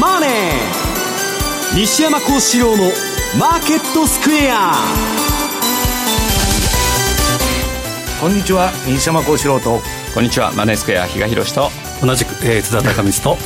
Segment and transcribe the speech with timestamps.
[0.00, 0.30] マネー」
[1.78, 2.90] 西山幸四郎の
[3.38, 4.74] 「マーケットスクエア」
[8.20, 8.72] こんにちは。
[8.84, 9.80] 西山幸四郎と。
[10.12, 10.50] こんにちは。
[10.52, 11.70] マネースクエア比嘉宏と。
[12.02, 13.38] 同じく、えー、津田隆光と。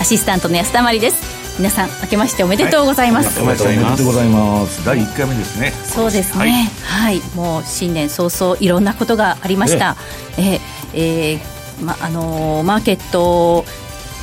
[0.00, 1.16] アシスタントの安田まりです。
[1.58, 3.58] 皆さん明けましておめでとうございます、はい、おめで
[3.96, 4.84] とうございます。
[4.84, 5.72] 第1回目ですね。
[5.84, 6.70] そうですね。
[6.84, 9.96] はい、はい、もう新年早々いろんなことがありました。
[10.38, 10.60] え
[10.94, 13.64] えー、まあのー、マーケット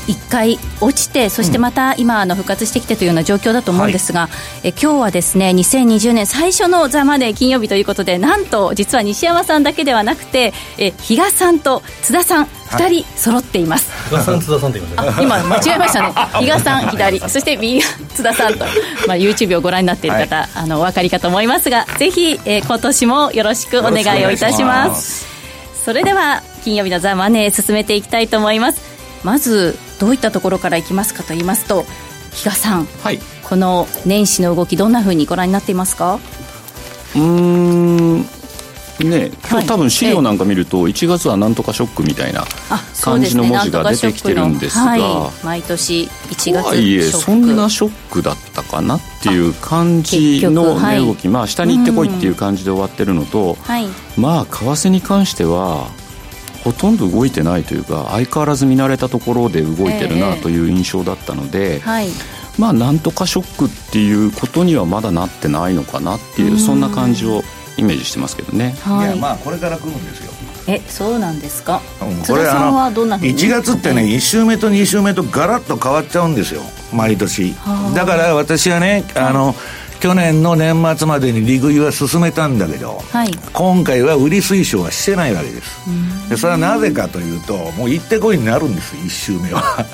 [0.10, 4.28] 1回落ちてそしてまた今あの復活してきてというような状況だと思うんですが、は
[4.64, 16.14] い、え今日はですね2020年最初の「ザ・マネー金曜日ということでなんと実は西山さんだけではなくてえ比嘉さんと津田さん2人揃っています、比嘉さん津田さんって言いますね今間違えましたね。
[16.40, 17.20] 比嘉さん左。
[17.20, 18.66] そして右津田さんと、
[19.08, 25.26] まあ、YouTube をご覧になっている方、はい、あのお分かりかと思いますがぜひ、えー、今年もよろしくお願いをいたします。
[25.84, 28.82] それでは金曜日の「ザ・マネー」進めていきたいと思います。
[29.24, 31.84] まずどういったところからいきますかと言いますと
[32.32, 36.20] 比嘉さん、はい、この年始の動きどんなふうにご覧になっていますか？
[37.16, 38.22] うん。
[39.00, 42.44] ね、今日多分資料なんか見ると1月はなんとかショックみたいな
[43.02, 55.88] 感じの文字が出てきてるんですが、はい、毎年1月はいえそんなショックだったかなっていう感じの値動き、まあ下に行ってこいっていう感じで終わってるのと、はい、まあ為替に関しては
[56.64, 62.10] ほとんど動いてないというか相変わらず見慣れたところで動いてるなという印象だったので、えーはい、
[62.58, 67.42] まあなんとかショックっていうことにはまだなってないのかなっていうそんな感じを
[67.78, 70.32] イメージしてますけどね、はい、いやまあこれから来るんですよ。
[70.68, 76.62] えそうなんですか、うん、これさんはどんなふうに？1月ってね、1週目と2週目とガラッと変わっちゃうんですよ。
[76.94, 77.56] 毎年。
[77.96, 79.56] だから私はねあの、
[80.00, 85.80] 去年の年末までに利食いは進めたんだけど、はい、今回は売り推奨はしてないわけです。
[86.30, 89.86] でそれはなぜかというともう行ってこいになるんです1周目は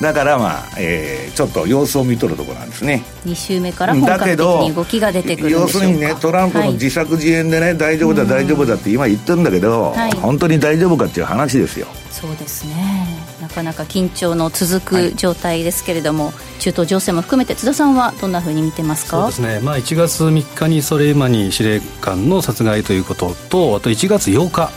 [0.00, 3.02] だからまあ、えー、ちょっと様子を見とるところなんですね。
[3.24, 11.86] 2週目から本格的に動きが出てくる要するにねトランプの自作自演でね、はい、大丈夫だ大丈夫だって今言ってるんだけど、はい、本当に大丈夫かっていう話ですよ。
[12.10, 13.06] そうですね。
[13.40, 19.30] なかなか緊張の続く状態ですけれども、はい、中東情勢も含めて津田さんはどんなふうに見てますか？
[19.30, 24.70] そうですね、まあ、1月3日にソレイマニ司令官の殺害ということとあと1月8日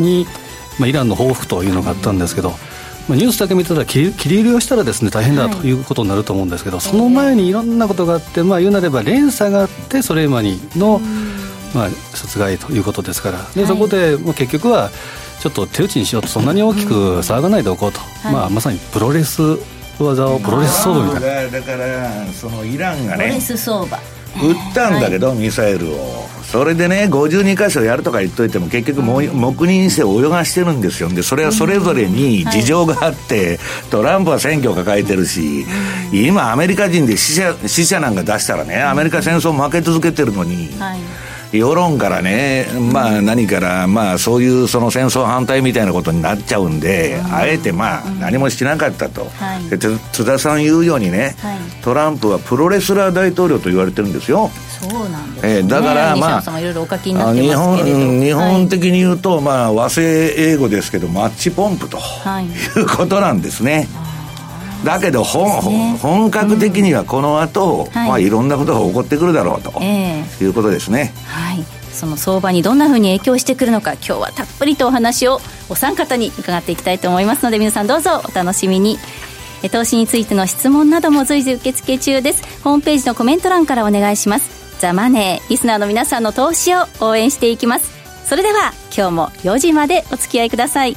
[0.00, 0.34] に、はい、
[0.78, 2.71] まあ、イランの報復というのがあったんですけど、うん
[3.08, 11.00] まあ、ニュースだけ見てたら切り切り入れをしたらですね大変だということになると思うんですけど、はい、その前にいろんなことがあって、まあ、言うなれば連鎖があってソレイマニの、
[11.74, 13.38] まあ、殺害ということですから。
[13.54, 14.90] で、そこで、まあ、結局は
[15.40, 19.42] ちょっと手打ちにしようとそんなに大きく騒がないでおこうと、まあ、まさにプロレス
[19.98, 21.58] 技をプロレス相場みたいな。
[21.58, 23.98] だからそのイランがねプロレス相場
[24.36, 26.28] 撃ったんだけど、はい、ミサイルを。
[26.42, 31.08] それでね52箇所やるとか言っといても結局も、うん、黙認して泳がしてるんですよ。
[31.08, 33.58] でそれはそれぞれに事情があって、
[33.90, 35.64] トランプは選挙を抱えてるし、
[36.12, 41.00] うん、今アメリカ人で死者死者なんか出したらねアメリカ戦争負け続けてるのに、はい
[41.52, 49.26] 世論からね、まあ何から、まあそういうその戦争反対みたいなことになっちゃうんで、あえてまあ何もしなかったと。
[49.68, 51.36] で津田さん言うようにね、
[51.82, 54.50] トランプはプロレスラー大統領と言われてるんですよ。
[54.80, 56.40] そうなんです、ね、えー、だからまあ
[57.34, 57.78] 日本
[58.20, 63.88] 日本的に言うと、まあ和製英語ですけどマッチポンプと、い、うことなんですね。
[64.84, 71.12] だけど本,、ね、本格的にはこの後、うん、まあいろんなことが起こってくるだろうと、えー、いうことですね。
[71.26, 71.64] はい。
[71.92, 78.98] その相場にどんなふうに影響してくるのか今日はたっぷりとお話をお三方に伺っていきたいと思いますので皆さんどうぞお楽しみに。
[79.70, 82.62] 投資についての質問なども随時受付中です。
[82.64, 84.50] ホームページのコメント欄からお願いします。
[84.80, 88.02] ザ・マネーリスナーの皆さんの投資を応援していきます。
[88.24, 90.96] それでは今日も4時までお付き合いください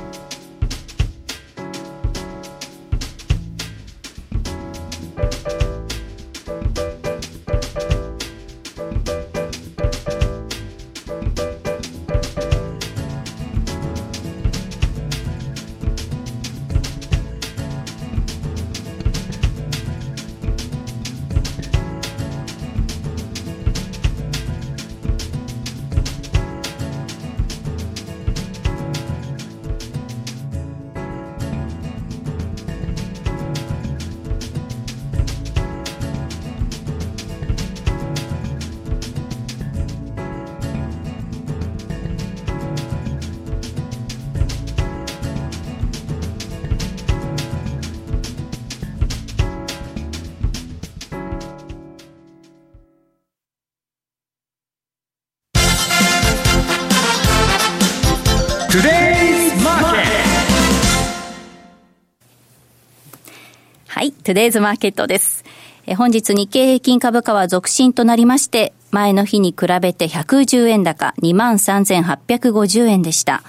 [64.23, 65.43] トゥデイズマーケットです。
[65.87, 73.41] え本日日経平均株価は続伸となりまして、前の日に比べて110円高23,850円でした。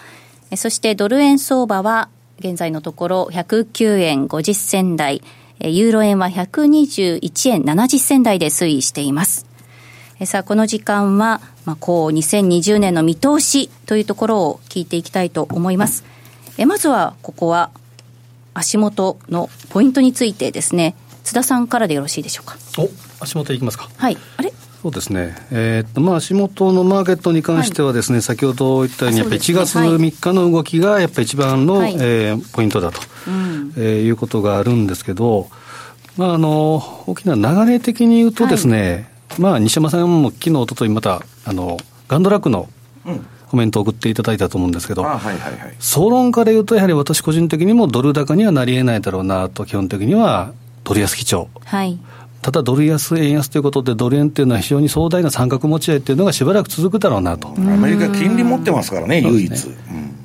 [0.57, 2.09] そしてドル円相場は
[2.39, 5.23] 現在のところ109円50銭台、
[5.61, 9.47] ユーロ円は121円70銭台で推移しています。
[10.25, 16.05] さあ、この時間は、まあ、こう、2020年の見通しというところを聞いていきたいと思います。
[16.57, 17.71] えまずは、ここは、
[18.55, 20.95] 足元のポイントについてですね、
[21.25, 22.57] 津田さんからでよろしいでしょうか？
[22.79, 22.89] お、
[23.23, 23.89] 足元いきますか。
[23.97, 24.17] はい。
[24.37, 24.53] あれ？
[24.83, 35.49] そうですね、えー、っとまあ、足元のマーケットに関してはですね、はい、先ほど言ったように、やっぱり1月3日の動きがやっぱり一番の、はい、えー、ポイントだと、うん、えー、いうことがあるんですけど、
[36.17, 41.79] まあ、あの大きな流れ的に言うとですね、はい、まあ、西山さんも昨日おとといまたあの
[42.09, 42.69] ガンドラックの、
[43.53, 50.53] コメントを送っていただいたと思うんですけど、はいはいはい、総論から言うと、やはり私個人的にもドル高にはなりえないだろうなと、基本的には
[50.85, 51.51] ドル安基調。
[51.63, 51.99] はい
[52.41, 57.55] ただドル安、円安ということで、ドル円っていうのは非常に壮大な三角持ち合いっていうのがしばらく続くだろうなと。
[57.57, 59.53] アメリカ、金利持ってますからね、唯一。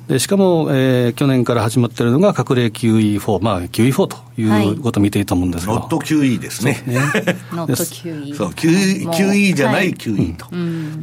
[0.08, 6.82] でしかも、えー、去年から始まっているのが、隠れ QE4、まあ、QE4 ということを見ていいと思うんですけど、ノット QE ですね。
[7.52, 8.34] ノット QE。
[8.34, 10.46] そう、QE, QE じゃない QE と、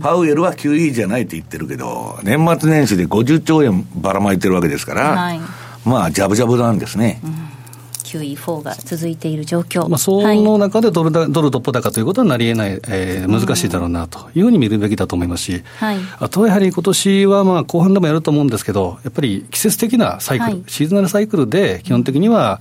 [0.01, 5.41] パウエルは QE じゃないって言ってるけど、年末年始で50兆円ばらまいてるわけですから、はい、
[5.85, 7.21] まあ、じゃぶじゃぶなんですね。
[7.25, 7.54] うん
[8.15, 22.61] QE4 が続いている状況、まあ、その中でドル,、ドルトップ高ということはなりえない、えー、難しいだろうなというふうに見るべきだと思いますし、はい、あとはやはり今年はまあ後半でもやると思うんですけど、やっぱり季節的なサイクル、はい、シーズナルサイクルで、基本的には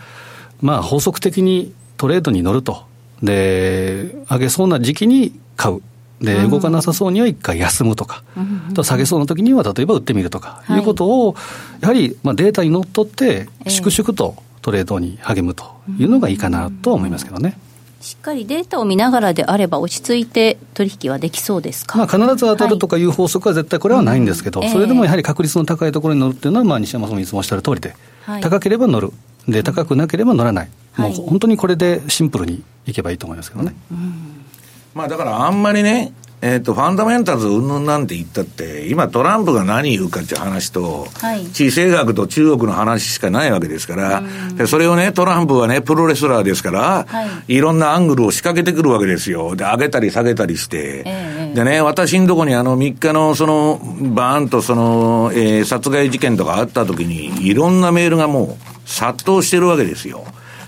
[0.61, 2.85] まあ法則的にトレードに乗ると、
[3.21, 5.81] で、上げそうな時期に買う。
[6.21, 10.77] で、動かなさそうには一回休むとか、うん、下げそうな時には例えば売ってみるとか、い。
[10.79, 11.35] うことを、
[11.81, 15.65] やはりまあデータにのっとって、粛々とトレードに励むと
[15.99, 17.59] いうのがいいかなと思いますけどね。
[17.99, 24.69] しっかりデータを見ながらであれば、落ち着いて取引はできそうですか、まあ、必ず当たるとかいう法則は絶対これはないんですけど、はい。
[24.69, 27.95] それでもやはり確率の高いところに乗るっていうのは、まあ、西山さんもいつもおっしゃる通りで、
[28.25, 29.11] はい、高ければ乗る、
[29.47, 33.73] で高くなければ乗らない、もう本当にこれでシンプルにいけばいいと思いますけどね。
[33.91, 34.45] うん、
[34.93, 36.13] まあ、だからあんまりね、
[36.43, 44.21] えっ、ー、と、ファンダメンタルズうんぬんなんて言ったって、今トランプが何言うかっていう話と、はい、地政学と中国の話しかないわけですから、
[44.55, 49.55] でそれをね、トランプはね、プロレスラーですから、はい、いろんなアングルを仕掛けてくるわけですよ。
[49.55, 51.03] で、上げたり下げたりして。
[51.05, 53.79] えー、でね、私のとこにあの3日のその、
[54.13, 60.25] バーンとその、えー、殺害事件とかあった時に、いろんなメールがもう殺到してるわけですよ。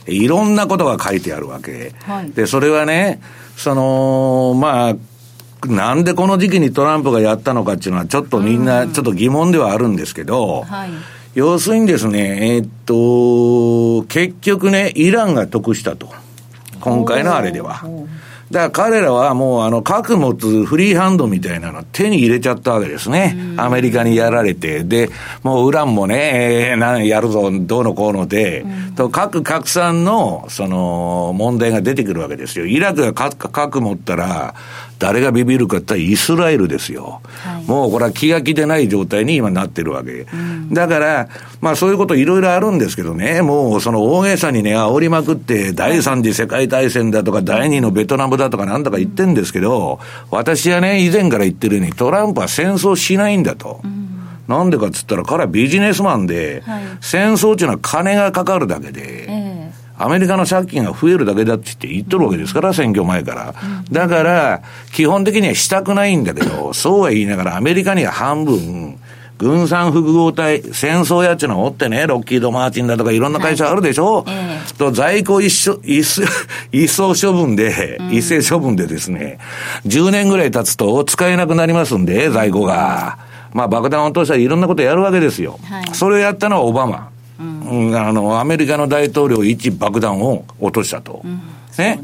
[0.08, 1.94] いろんなことが書いてあるわけ。
[2.04, 3.20] はい、で、それはね、
[3.58, 4.96] その、まあ、
[5.68, 10.90] なんでこの時期にトランプがやったのかっていうのは、ちょっとみんな、ちょっと疑問ではあるんですけど、はい、
[11.36, 16.10] 要するにですね、えー、っと、結局ね、イランが得したと。
[16.80, 17.84] 今回のあれでは。
[18.52, 23.36] だから彼らはもうあの核持つフリーハンドみたいなの手に入れちゃったわけですね。
[23.58, 24.84] アメリカにやられて。
[24.84, 25.10] で、
[25.42, 28.64] もうウランもね、えー、なんやるぞ、どうのこうので、
[28.96, 32.68] と核拡散のその問題が出てくるわけですよ。
[32.68, 34.54] イラクが核核持ったら、
[35.00, 40.12] 誰がビビるかってイスラエルですよ、はい、もうこれは気が気でない状態に今なってるわけ。
[40.32, 41.30] うん、だから、
[41.62, 50.00] まあそういうこといろいろあるんですけどね、もうその大げさにね、煽りまくって、第三次世界大戦だとか、第二のベトナムだとかなんとか言ってんですけど、
[50.32, 53.82] 私はね、以前から言ってるように、トランプは戦争しないんだと。
[53.84, 54.06] うん。
[54.48, 59.65] なんでかっつったら、彼はビジネスマンで、はい、戦争っていうのは金がかかるだけで、え
[59.98, 63.56] アメリカの借金が増えるだけだって言って言っとるわけですから、選挙前から。
[63.92, 64.62] だから、
[64.92, 68.98] 基本的にはしたくないんだけど、 そうは言いながら、アメリカには半分、
[69.38, 76.22] 軍産複合体、戦争やっちゅうのをおってね、ロッキード・マーチンだとかいろんな会社あるでしょ、はいえー、と在庫一緒、一
[76.72, 79.40] 一層処分で、一斉処分でですね、
[79.88, 83.18] 10年ぐらい経つと使えなくなりますんで、在庫が。
[83.56, 85.58] まあ爆弾を落としたりいろんなことやるわけですよ。
[85.64, 87.10] はい、それをやったのはオバマ。
[87.70, 91.22] うん、あの、アメリカの大統領一爆弾を落としたと。
[91.24, 91.42] うん、
[91.78, 92.02] ね。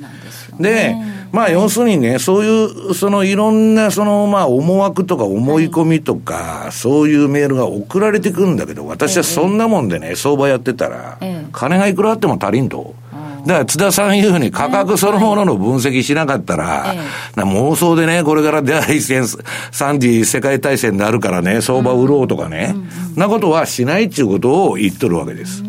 [0.59, 0.95] で、
[1.31, 11.17] まあ、要するにね、そういう、そのいろんな、その、まあ、思惑とか思い込みとか、はい、そういうメールが送られてくるんだけど、私はそんなもんでね、相場やってたら、
[11.51, 12.93] 金がいくらあっても足りんと。
[13.45, 16.95] だから津田さん言うふうに価格そのものの分析しなかったら、
[17.35, 19.25] 妄想でね、これから第一戦、
[19.71, 22.75] 三次世界大戦になるからね、相場売ろうとかね、
[23.15, 25.63] なことはしないっていうことを言っとるわけです。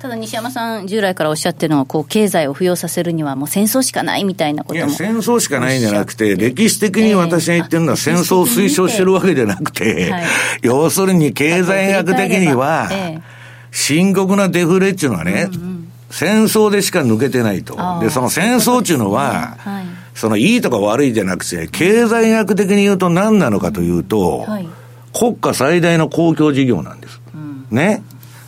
[0.00, 4.86] ただ西山さん、従来からおっしゃってるのは、こう経済を浮揚させるには、もう戦争しかないみたいなことも。
[4.86, 10.12] いや、戦争しかないんじゃなくて、歴史的に私が言ってるのは、戦争を推奨してるわけじゃなくて、
[10.62, 12.88] 要するに経済学的には、
[13.72, 15.48] 深刻なデフレっていうのはね、
[16.10, 17.76] 戦争でしか抜けてないと。
[18.00, 24.68] で、その戦争っていうのは、はい、そのいいとか悪いじゃなくて、経済学的に言うと何なのかというと、はい、
[25.12, 27.20] 国家最大の公共事業なんです。
[27.34, 28.02] うん、ね。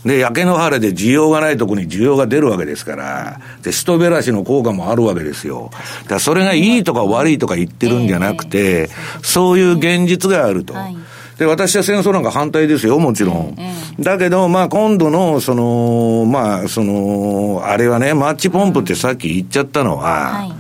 [0.05, 5.71] で、焼け野原で需要がないところに需要が出るわけですから、で、人べらしの効果もあるわけですよ。
[6.09, 8.89] だそれがいいとか悪いとか言ってるんじゃなくて、
[9.23, 10.73] そういう現実があると。
[10.75, 10.97] はい
[11.41, 13.57] で、私は戦争なんか反対ですよ、もちろん。
[13.99, 20.03] だけど、まあ今度の、その、まあ、その、あれはね、マッチポンプってさっき言っちゃったのは、
[20.35, 20.53] はい、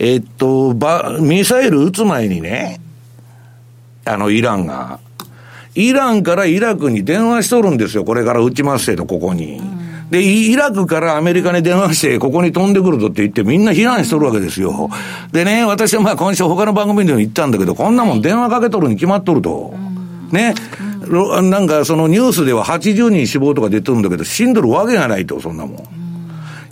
[0.00, 2.80] えっと、ば、ミサイル撃つ前にね、
[4.04, 4.98] あの、イランが、
[5.76, 9.62] イランからイラクに電話しとるんですよ、これから撃ちますけど、ここに。
[10.10, 14.90] で、イラクからアメリカに電話して、ここに飛んでくるぞって言って、みんな避難しとるわけですよ。
[15.30, 19.72] でね、私はまあ今週他の番組でも言ったんだけど、こんなもん電話かけとるに決まっとると。
[20.32, 20.54] ね。
[21.08, 25.88] なんかそのニュースでは80人死亡とか出てるんだけど、死んどるわけがないと、そんなもん。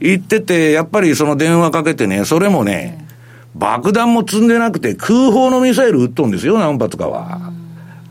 [0.00, 3.07] 言ってて、やっぱりその電話かけてね、それもね、
[3.55, 7.53] 爆弾も積んでなくて空砲のミサイル撃っとんですよ、何発かは。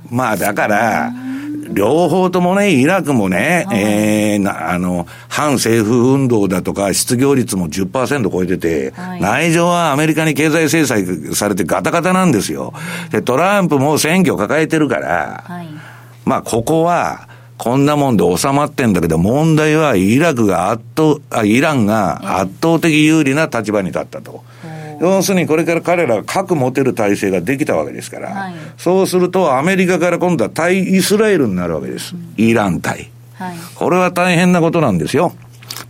[0.10, 1.14] まあだから、
[1.70, 11.06] 両方ともね、イラクもね、えー、な、あの、反政府運動だとか、失業率も10%超えてて、はい、内情はアメリカに経済制裁
[11.36, 12.74] されてガタガタなんですよ。
[13.12, 15.68] で、トランプも選挙抱えてるから、はい、
[16.26, 24.44] まあ、ここは、こんなもんで収まってんだけど、問題はイラクが圧倒、あ、イランが圧倒的有利な立場に立ったと。
[25.00, 32.16] 要するにこれから彼らが核持てる体制ができたわけですから、はい、そうするとアメリカから今度は対イスラエルになるわけです。
[32.16, 33.58] うん、イラン対、はい。
[33.76, 35.34] これは大変なことなんですよ。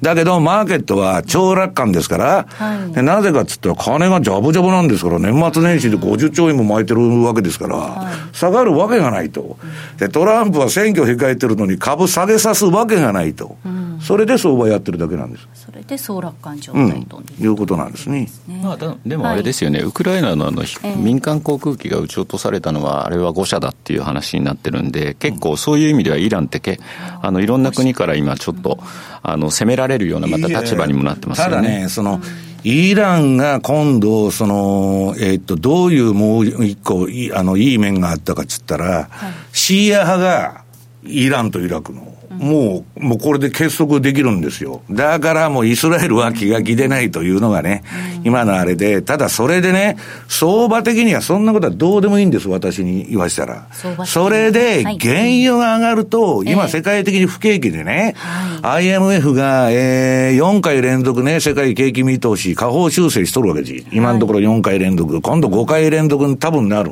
[0.02, 9.58] だけど、マーケットは超楽観ですから、はい、なぜかっつったら金がジャブジャブなんですから、年末年始で50兆円も巻いてるわけですから、はい、下がるわけがないと。
[9.98, 13.58] で、トランプは選挙控えてるのに株下げさすわけがないと。
[13.66, 15.48] うん、それで相場やってるだけなんです。
[15.54, 18.30] それで総楽観状態と、うん、いうことなんですね。
[18.62, 20.64] まあ、でもあれですよね、はい、ウクライナのあの、
[20.98, 26.80] 民間航空機が撃ち落とされたのは、あれは誤射だっていう話になってるんで、結構そういう意味ではイランってけ、
[27.22, 28.80] あのいろんな国から今ちょっと、
[29.24, 31.56] あの攻められるようなまた立場にもなってますよね。
[31.56, 32.22] ただね、その、
[32.64, 40.64] イランが今度、その、えー、っと、どういうもう一個いい、あの、いい面があったかっつったら、はい、シーア派が
[41.06, 44.82] イランとイラクのもう、もうこれで結束できるんですよ。
[44.90, 47.84] だからもうイスラエルは気が気でないというのがね、
[48.24, 53.68] 今のあれで、ただそれでね、相場的にはそんなことはどうでもいいんです、私に言わしたら。
[54.06, 58.16] それで、原油が上がると、今世界的に不景気でね、
[58.62, 63.86] IMF が、えー、4回連続ね、世界景気見通し、下方修正しとるわけです。
[63.92, 66.92] 今のところ4回連続、今度5回連続に多分なる。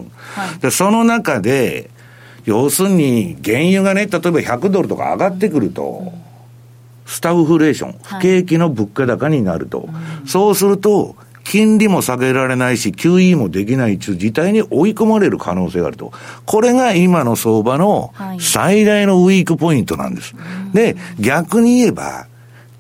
[0.62, 1.90] で、その中で、
[2.46, 6.14] 要するに、原油がね、例えば100ドルとか上がってくると、
[7.06, 9.82] スタグフレーション、不景気の物価高になると。
[9.82, 16.12] はい、そうすると、金利も下げられないし、QE もできないという事態に追い込まれる可能性があると。
[16.46, 20.36] これが今の相場の最大のウィークポイントなんです。
[20.36, 20.42] は
[20.74, 22.28] い、で、逆に言えば、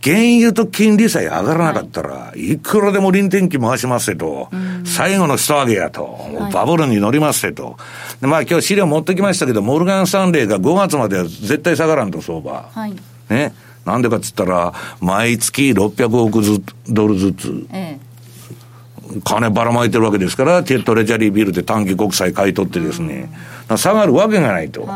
[0.06, 2.58] 原油と金利さえ上がらなかったら、い。
[2.58, 4.50] くらでも臨転機回しますと、
[4.86, 6.20] 最後のスト上げやと、
[6.54, 7.76] バブルに乗りますと。
[8.22, 12.70] まあ今日資料持ってきましたけど、モルガン・スタンレーが5月までは絶対下がらんと、相場。
[12.72, 12.94] はい、
[13.30, 13.56] ね。
[13.84, 23.32] なんでかっつったら、毎月600億ずドルずつ、ええ、金ばらまいてるわけですから、トレジャリービルで短期国債買い取ってですね、
[23.76, 24.88] 下がるわけがないと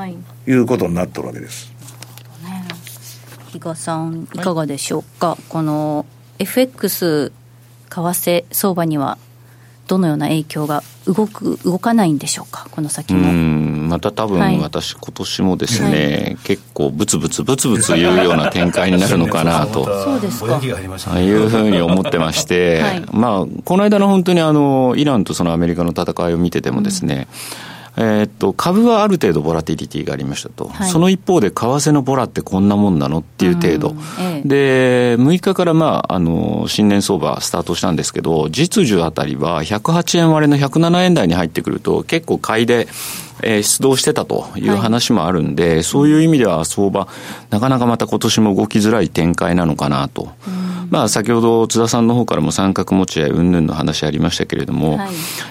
[0.48, 1.78] いうことになってるわけです。
[3.51, 6.06] 比嘉さん、いかがでしょうか、はい、この
[6.38, 7.32] FX
[7.89, 9.18] 為替相場には
[9.88, 13.32] どのような影響が動く動かないんでしょうか、この先も。
[13.89, 20.62] また多分私、今年もですね、はい、結構、ぶつぶつぶつぶつ言うような展開になるのかなと、そうですか。
[21.12, 27.27] あいうふうに思ってまして、はい、まあ、この間の本当にあのイランとそのアメリカの戦いを見ててもですね、
[27.63, 27.68] うん
[28.01, 30.70] えー、っと、株はある程度ボラティリティがありましたと。
[30.70, 33.94] はい、その一方で、為替のボラってこんなもんなのっていう程度。
[34.18, 42.88] ええ、で、6日からまあ、あの、新年相場スタートしたんですけど、実需あたりは108円割れの107円台に入ってくると、結構買いで、
[43.43, 47.08] えー、出動してたという話もあるんで、はい、そういう意味では相場、
[47.50, 50.29] なかなかまた今年も動きづらい展開なのかなと。
[50.89, 55.10] まあ、先ほど津田さんの方からも三角持ち合い云々の話ありましたけれども、はい、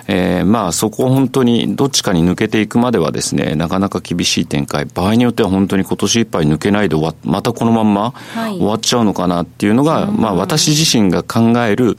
[0.08, 11.98] えー、まあ、そこを本当にどっちかに抜けていくまではですね、なかなか厳しい展開、場合によっては本当に今年いっぱい抜けないで終わまたこのまんま終わっちゃうのかなっていうのが、はい、まあ、私自身が考える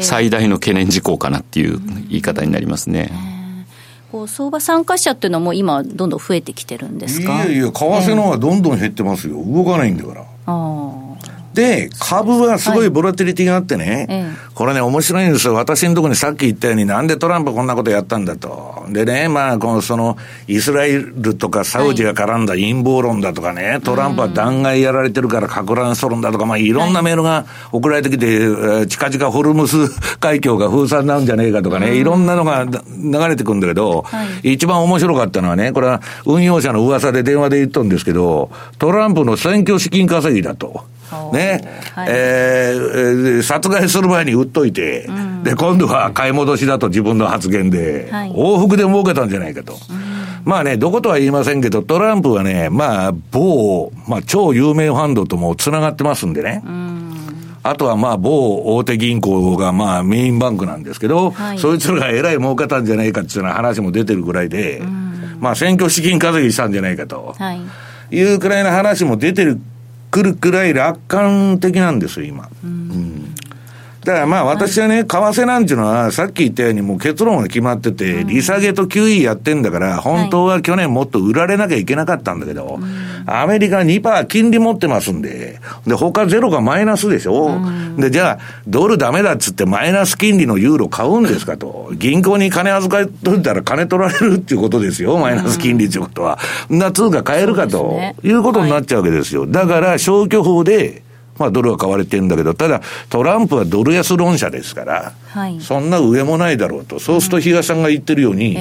[0.00, 1.78] 最大の懸念事項かなっていう
[2.08, 3.39] 言い方になりますね。
[4.10, 7.44] こう相場参加者っていうのはもう今どんどん増えてきてるんですか？
[7.44, 10.20] いやいや為替の方がどんどん減ってますよ、動かないんだから。
[10.22, 10.50] ああ
[11.54, 15.54] で、株はすごいボラティリティがあってね、はい、これね、面白いんですよ。
[15.54, 18.84] 私のところにさっき言ったように、なんでトランプこんなことやったんだと。
[18.88, 20.16] でね、まあ、この、その、
[20.46, 29.76] イスラエルとかサウジが絡んだ陰謀論だとかね、はい、トランプは弾劾やられてるから核乱争論だとか、まあ、いろんなメールが送られてきて、はい、近々ホルムス
[30.18, 32.80] 海峡が封鎖になるんじゃねえかとかね、いろんなのが流
[33.28, 34.04] れてくるんだけど、
[34.44, 40.84] 一番面白かったのはね、これは運用者の噂で電話で言ったんですけど、トランプの選挙資金稼ぎだと。
[41.32, 49.72] ね、はい、えー、殺害する前に売っといて、うん、で、今度は買い戻しだと自分の発言で、はい、往復で儲けたんじゃないかと。
[49.72, 49.78] うん、
[50.44, 56.62] まあね、どことは言いませんけど、トランプはね、まあ、某、まあ、超有名ファンドとも繋がってますんでね。
[56.64, 57.00] うん。
[57.62, 64.82] あとはまあ某大手銀行がまあメインバンクなんですけど、はい、そいつらがえらい儲けたんじゃないかっていうような話も出てるぐらいで、
[65.40, 69.60] まあ選挙資金稼ぎしたんじゃないかと、はい、いうくらいの話も出てる
[70.10, 72.48] くるくらい楽観的なんですよ、今。
[72.64, 73.19] うん
[74.04, 82.80] だからまあ私はね、為替なんていうのは、さっき言ったようにもう結論が決まってて、利下げと QE やってんだから、本当は去年もっと売られなきゃいけなかったんだけど、
[83.26, 87.60] アメリカ2%金利持ってますんで、で、他ゼロがマイナスでしょ。
[87.98, 91.90] で、じゃあ、ドルダメだっつってマイナス金利のユーロ買うんですかと。
[91.92, 96.38] 銀行に金預かっといたら金取られるっていうことですよ、マイナス金利っていうことは。
[96.70, 99.46] な通貨買えるかと、いうことになっちゃうわけですよ。
[99.46, 101.02] だから、消去法で、
[101.40, 107.00] まあドルは買われてるんだけど、ただトランプはドル安論者ですから、はい、そんな上もないだろうと。
[107.00, 108.56] そうすると比嘉さんが言ってるように、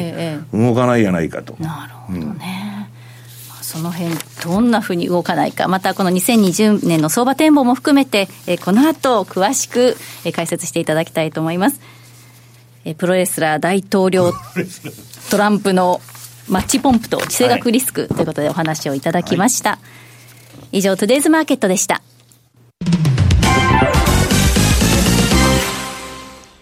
[0.53, 1.55] 動かないやないかと。
[1.59, 2.63] なるほどね。
[2.63, 2.69] うん
[3.69, 9.95] その辺どんなふうに動かないか、またこの2020年の相場展望も含めて、えこの後詳しく、
[10.25, 11.79] え解説していただきたいと思います。
[12.83, 14.33] えプロレスラー大統領
[15.29, 16.01] トランプの
[16.48, 19.72] マッチポンプと地政学リスクということでお話をいただきました。
[19.72, 19.79] は
[20.72, 22.01] い、以上、トゥデイズマーケットでした。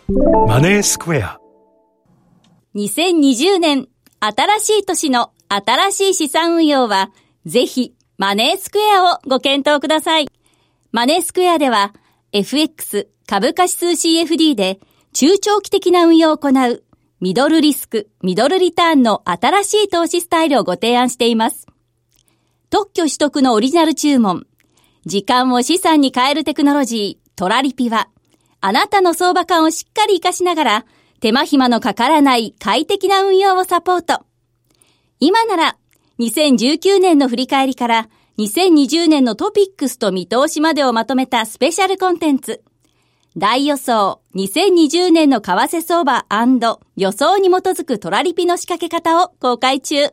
[0.09, 1.37] マネースクエア
[2.75, 3.89] 2020年
[4.21, 7.11] 新しい年の新しい資産運用は
[7.45, 10.29] ぜひマネースクエアをご検討ください。
[10.93, 11.93] マネースクエアでは
[12.31, 14.79] FX 株価指数 CFD で
[15.11, 16.83] 中長期的な運用を行う
[17.19, 21.67] ミドルリスク、ミドルリターンの新しい投資スタイルをご提案しています。
[22.69, 24.47] 特許取得のオリジナル注文、
[25.05, 28.07] 時間を資産に変えるテクノロジー、トラリピは
[28.61, 30.85] あなたの相場感をしっかり活かしながら、
[31.19, 34.25] 手間暇のかからない快適な運用をサポート。
[35.19, 35.77] 今なら、
[36.19, 42.63] 2019年の振り返りから、2020年のトピックスと見通しまでをまとめたスペシャルコンテンツ。
[43.35, 46.25] 大予想2020年の為替相場
[46.95, 50.09] 予想に基づくトラリピの仕掛け方を公開中。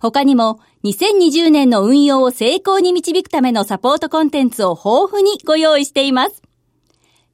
[0.00, 6.42] 他にも2020年の運用を成功に導くためのサポートコンテンツを豊富にご用意しています。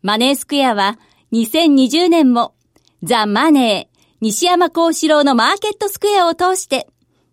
[0.05, 0.99] マネースクエアは
[1.33, 2.55] 2020年も
[3.03, 6.87] ザ・マネー西山幸四郎のマーケットスクエアを通して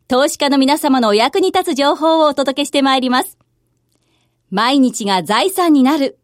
[0.07, 3.37] 投資家の皆様のお役に立つ情報をお届けしてまいります。
[4.51, 6.17] 毎日が財産になる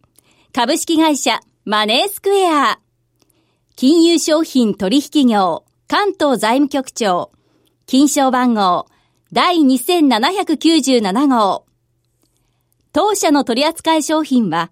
[0.53, 2.79] 株式会社マネースクエア。
[3.75, 7.31] 金融商品取引業関東財務局長。
[7.87, 8.87] 金賞番号
[9.33, 11.65] 第2797号。
[12.93, 14.71] 当社の取扱い商品は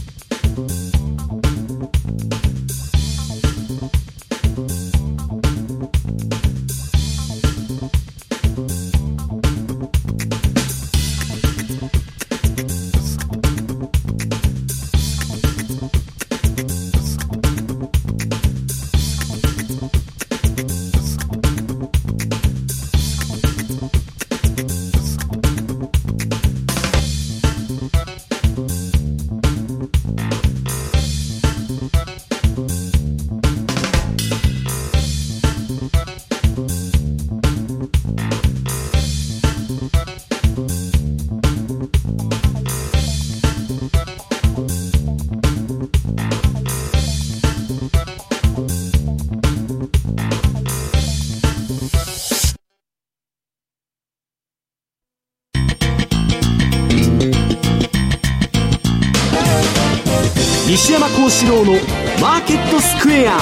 [61.21, 61.73] 幸四郎の
[62.19, 63.37] マーケットスクエア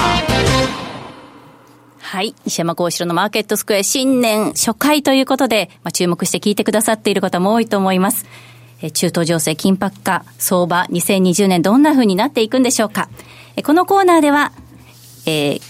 [1.98, 2.34] はい。
[2.44, 8.26] 西山幸四郎のマーケットスクエア新年初回ということで、まあ、注目して聞いてくださっている方も多いと思います。
[8.92, 13.08] 中東情勢緊迫化、相場2020年どんな風になっていくんでしょうか。
[13.64, 14.52] このコーナーでは、
[15.24, 15.60] えー、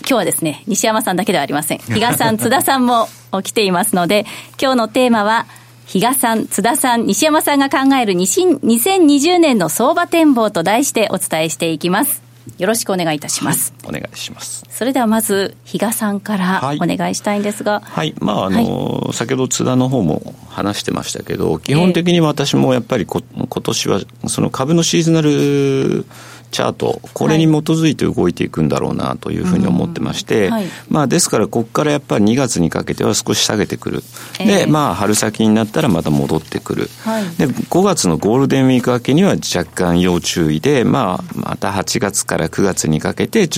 [0.00, 1.78] 今日はですね、西山さんだけではありません。
[1.94, 3.08] 比嘉さん、津田さんも
[3.44, 4.26] 来ていますので、
[4.60, 5.46] 今日のテーマは、
[5.88, 12.22] 比嘉さん、津田さん、西山さんが考える2020年の相場展望と題してお伝えしていきます。
[12.58, 13.72] よろしくお願いいたします。
[13.84, 14.66] はい、お願いします。
[14.68, 17.80] それではまず、比嘉さんからお願いしたいんですが。
[17.80, 18.10] はい。
[18.10, 26.04] はい、まあ、あの、はい、先ほど津田の方も話してましたけど、基本的に私もやっぱりこ、今年は、その株のシーズナル、
[26.50, 34.02] チャート、これに基づいて動いていくんだろうなというふうに思ってまして、はい、まあ、ですから、ここからやっぱり2月にかけては少し下げてくる、
[34.38, 43.48] で、まあ、春先になったらまた戻ってくる、はい、で5月のゴールデンウィーク明けには若干要注意で、まあ、また8月から9月にかけて、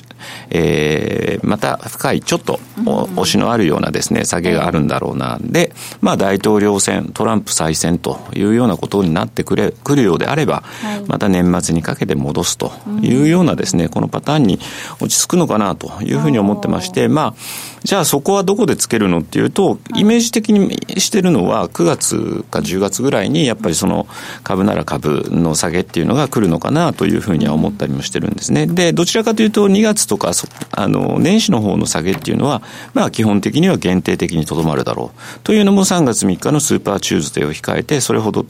[0.50, 10.62] えー、また深い、ちょっと押しのあるようなですね、下げがあるんだろうな、で、まあ、大統領選、トランプ再選というようなことになってくれくるようであれば、
[11.06, 12.72] また年末にかけて戻すと。
[13.02, 14.58] いうようなですね、このパターンに
[15.00, 17.34] 落ち着くのかなというふうに思ってまして、まあ、
[17.82, 24.06] じゃあそこはどこでつけるのっていうと、イメージ的にしてるのは9月か10月ぐらいにやっぱりその
[24.44, 28.66] 株なら株の下げっていうのが来るのかなというふうには思ったりもしてるんですね。
[28.66, 30.32] で、どちらかというと2月とか
[30.72, 32.62] あの年始の方の下げっていうのは、
[32.92, 35.40] まあ基本的には限定的にとどまるだろう。
[35.40, 38.44] というのも3月3日のスーパーチューズデーを控えて、それほど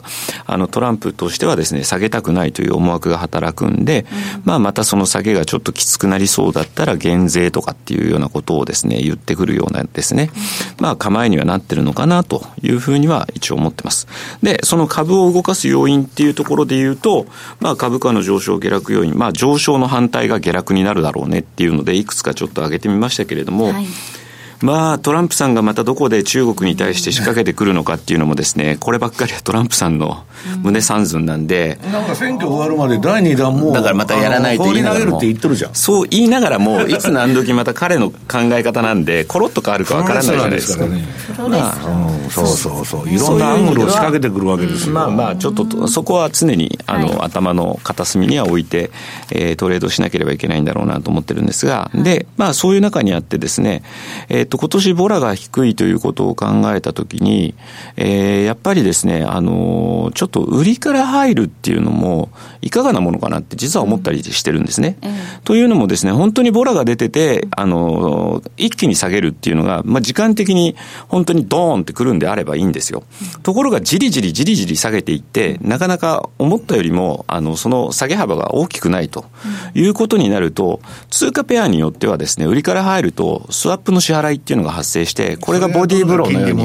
[0.46, 4.06] あのトランプとしてはですね、下げたくないという思惑が働くんで、
[4.44, 10.30] まあまたその下げがちょっときつくなりそうだったら減税とかっていうようなことをですね、言っててくるようなですね、
[10.78, 14.06] まあ構えにはなってるのかなというふうには一応思ってます。
[14.42, 17.26] で、その株を動かす要因っていうところで言うと、
[17.60, 23.86] まあ株価の上昇下落要因、まあ上昇の反対が下落になるだろうねっていうので、いくつかちょっと挙げてみましたけれども、はい
[24.62, 30.24] まあ、トランプさんがまたどこで中国に対して仕掛けてくるのかっていうのもですね、こればっかりはトランプさんの
[30.62, 31.78] 胸三寸なんで。
[31.92, 33.72] なんか選挙終わるまで第2弾も。
[33.72, 35.20] だからまたやらないと言いながらも。
[35.72, 38.16] そう言いながらも、いつ何時また彼の考
[38.52, 40.84] え方なんで、コロッと変わるかわからないじゃないですか。
[42.30, 43.08] そうそうそう。
[43.08, 44.94] いろんなアングルを仕掛けてくるわけですよ。
[44.94, 48.90] まあまあ、ちょっと、そこは常に、あの、頭の片隅には置いて、
[49.30, 53.82] えー、トレードしなければいけないんだろうなと思ってるんですが、で、まあそういう中にあってですね、
[54.28, 57.54] えっ、と、今年ボラが低いということを考えたときに、
[57.96, 62.28] えー、やっぱりですね、あの、ちょっと売りから入るっていうのも、
[62.60, 64.98] いかがなものかなって実は思ったりしてるんですね。
[65.02, 65.12] うん、
[65.44, 70.76] というのもですね、本当にボラが出てて、あの、一気に下げるっていうのが、まあ、時間的に
[71.08, 73.04] 本当にドーンってくるんであればいいんですよ。
[73.42, 79.24] ところが、じりじりじりじり下げていって、なかなか思ったよりも、あの、その下げ幅が大きくないと
[79.74, 86.62] いうことになると、通貨ペアによってはですね、売りから入ると、スワップの支払いっていうのが発生して、これがボディーブローのように、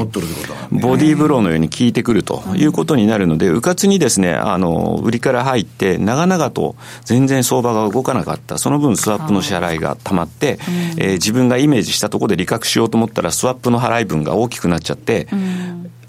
[0.72, 10.58] ボディーブローのように効いてくるということになるので、うかつにですね、あの、売りから入って、長々と全然相場が動かなかった、その分スワップの支払いが溜まって、
[10.96, 15.28] えー、自分がイメージしたところで利確しようと思ったら、スワップの払い分が大きくなっちゃって、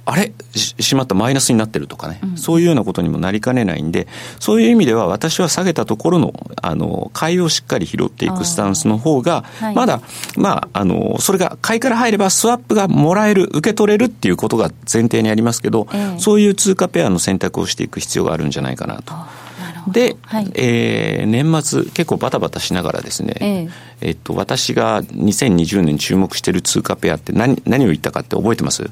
[0.09, 0.31] あれ？
[0.55, 4.07] しまったマイナスになってるとかね、うん、そういうようなことにもなりかねないんで、
[4.39, 9.43] そういう意味では私は下げたところの、あの、買いをしっかり拾っていくスタンスの方が、
[9.75, 10.01] まだ、
[10.37, 19.13] まあ、あの、それが買いから入ればスワップがもらえる、受け取れるっていうことが前提にありますけど、えー、そういう通貨ペアの選択をしていく必要があるんじゃないかなと。
[19.91, 23.69] で、はい、えー、年末結構バタバタしながらですね、えー、
[24.01, 28.89] えっと、私が2020年注目している通貨ペアって何、何を言ったかって覚えてます？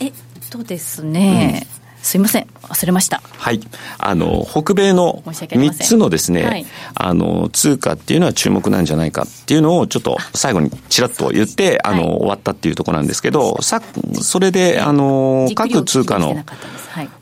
[0.00, 0.12] え
[0.50, 1.86] とですね、うん。
[2.06, 3.20] すいません、忘れました。
[3.20, 3.60] はい。
[3.98, 13.82] あの、北米の3つのですね、はい、あの、通貨っていうのは注目なんじゃないかっていうのをちょっと最後にちらっと言って、あの、はい、終わったっていうところなんですけど、さ、
[14.22, 16.36] それで、あの、各通貨の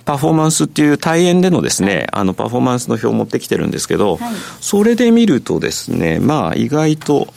[0.04, 4.18] パフォーマンスっていう対円でのですね、あの、パフォーマンスの表を持ってきてるんですけど、
[4.60, 7.32] それで見るとですね、まあ、意外と、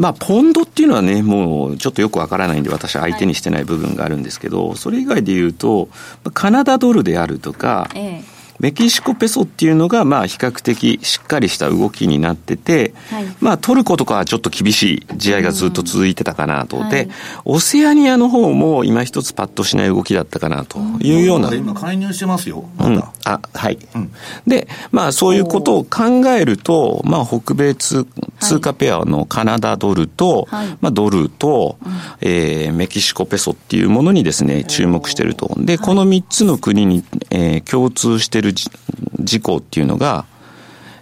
[0.00, 5.90] まあ、ポンドっていうのはね、もうちょっとよくわからないんで、私は相手にしてない部分があるんですけど、それ以外で言うと、
[6.32, 16.76] カナダドルであるとか、ええメキシコペソっていうのが、まあ、比較的しっかりした動きになってて、はい、まあ、トルコとかはちょっと厳しい試合がずっと続いてたかなと。
[16.76, 17.08] うん、で、はい、
[17.46, 21.48] オセアニアの方も今一つパッとしない動きだったかなというような。
[21.48, 22.64] うん、今介入してますよ。
[22.76, 23.02] ま、うん。
[23.24, 23.78] あ、はい。
[23.94, 24.12] うん、
[24.46, 28.06] で、まあ、そういうことを考えると、まあ、北米通
[28.40, 35.54] 通貨ペアのカナダドルと、はい、まあ、ドルと、うん、えー、メキシコペソっていうものにですね、注目してると。
[35.58, 40.26] で、この3つの国に、えー、共通してる事項っていうのが、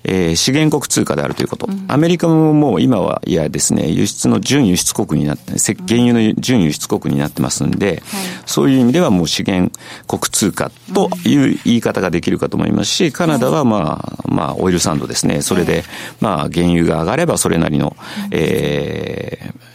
[0.04, 1.66] えー、資源国通貨であるということ。
[1.68, 5.52] うん、アメリカももう今はいやですね、輸出の準輸出国になって、
[5.86, 8.02] 原油の準輸出国になってますんで、
[8.46, 9.72] そういう意味ではもう資源
[10.06, 15.42] 国通貨という言い方ができるかと思いますし、カナダはまあ、まあ、オイルサンドですね。
[15.42, 15.84] それで、
[16.20, 17.96] まあ、原油が上がればそれなりの、
[18.30, 19.67] えー、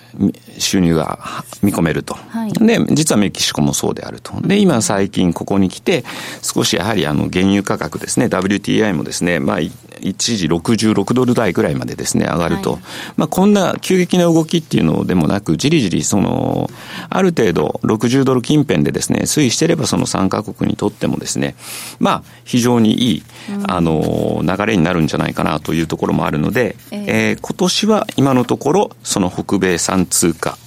[0.58, 1.20] 収入が
[1.62, 4.34] 見込めると、はい、で、実はメキシコもそうであると。
[4.42, 6.04] で、今最近ここに来て、
[6.42, 9.60] 少しやはりあの原油価格ですね、WTI もですね、まあ、
[10.04, 12.74] 一時66ドル台ぐらいまでですね、上がると。
[12.74, 12.82] はい、
[13.18, 16.70] まあ、こんな急激な動きっていうのでもなく、じりじりその、
[17.10, 21.56] ある程度60ドル近辺でですね、推移してればその3カ国にとってもですね、
[22.00, 23.24] まあ、非常にいい、
[23.68, 30.58] あの、流れになるんじゃないかなというところもあるので、えー、えー、今年は今のところ、その北米産通貨、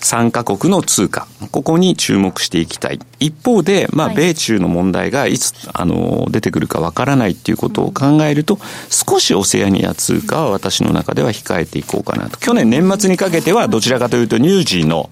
[0.00, 3.00] 3カ国の通貨、ここに注目していきたい。
[3.18, 8.58] 一方で、まあ、米中の問題がいつ、あの、出てくるかわからないっていうことを考えると、
[8.90, 12.38] 少しオセアニア通貨は私の中では控えていこうかなと。
[12.38, 15.10] 去年年末にかけては、どちらかというと、ニュージーの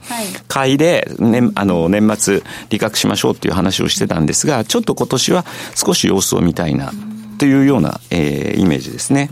[0.49, 6.93] 買いで、ね、あの、年末、利確しましょうっていう話をしてたんですが、ちょっと今年は少し様子を見たいな、
[7.39, 9.31] というような、えー、イメージですね。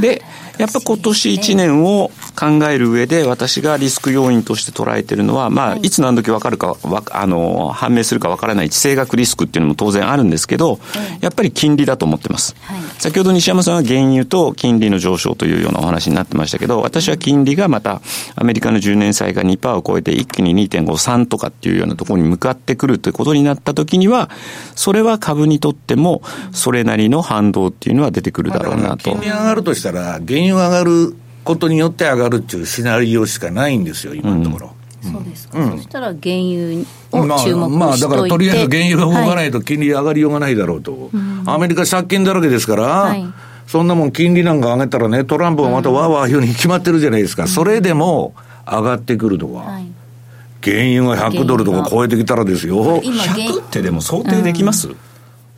[0.00, 0.22] で、
[0.58, 6.76] やっぱ今年1年を考える上で私がリスク要因として捉えているのは、まあ、いつ何時分かるか、
[7.10, 10.78] あの、判明するか分からない地政学リスクっていうのも当然あるんですけど、
[11.20, 12.54] やっぱり金利だと思ってます。
[12.98, 18.00] 先ほど西山さんは原油と金利の上昇というようなお話になってましたけど、私は金利がまた
[18.36, 24.30] アメリカの10年債が2%を超えて一気に2.53とかっていうようなところに向かってくるということになったときには、
[24.74, 29.10] それは株にとってもそれなりの反動っていうのは出てくるだろうなと。
[29.10, 34.74] 金利上がるとしたら、原油上がることによって上がるっていうシナリオしかないんですよ、今のところ。
[35.04, 36.80] うん、そうですか、うん、そしたら原油
[37.12, 41.10] を注目まあ、まあ、だからとりあえず原油が動かないと金利上がりようがないだろうと、はい、
[41.46, 43.24] アメリカ借金だらけですから、はい、
[43.66, 48.34] そんなもん金利なんか上げたらね、トランプはまたわーわー言うに決まってるじゃないですか、うん、それでも
[48.66, 49.58] 上がってくるとか。
[49.58, 49.86] はい。
[50.62, 53.02] 原油が100ドルとか超えてきたらですよ。
[53.02, 54.96] 100ってでも想定できます、うん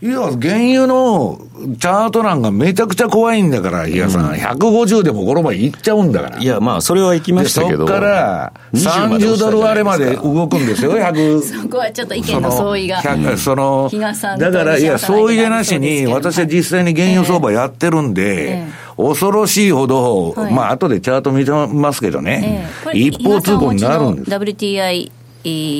[0.02, 1.40] いや、原油の
[1.80, 4.26] チャート欄がめちゃくちゃ怖いんだから、比嘉さん。
[4.26, 6.38] うん、150でもこの前いっちゃうんだから。
[6.38, 7.86] いや、まあ、それは行きましたけど。
[7.88, 11.40] そっから30ドル割れまで動くんですよ、100。
[11.62, 13.02] そこはちょっと意見の相違が。
[13.38, 13.90] その、
[14.38, 24.30] だから、いや、相違でなしに、私は実際に原油相場やってるんで、えー、恐ろしいほど、はい、まあ、後でチャート見てますけどね、えー、一方通行になるんです。
[24.30, 25.10] WTI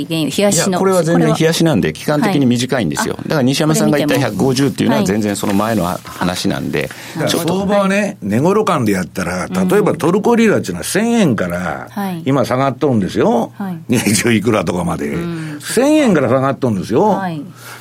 [0.09, 0.79] 原油、冷やしの。
[0.79, 3.17] これは全然冷やしなんで、期間的に短いんですよ。
[3.17, 6.89] だから西山さんが言った150っていうのは全然その前の話なんで。
[7.29, 11.89] 相場はね、値頃感でやったら、例えばトルコリラっていうのは1000円から、
[12.25, 13.53] 今下がっとるんですよ。
[13.89, 15.15] 20いくらとかまで。
[15.17, 17.21] 1000円から下がっとるんですよ。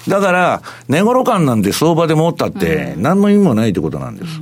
[0.07, 4.41] だから、値頃感なんで相場で持ったって、何の意味もないってことなんです。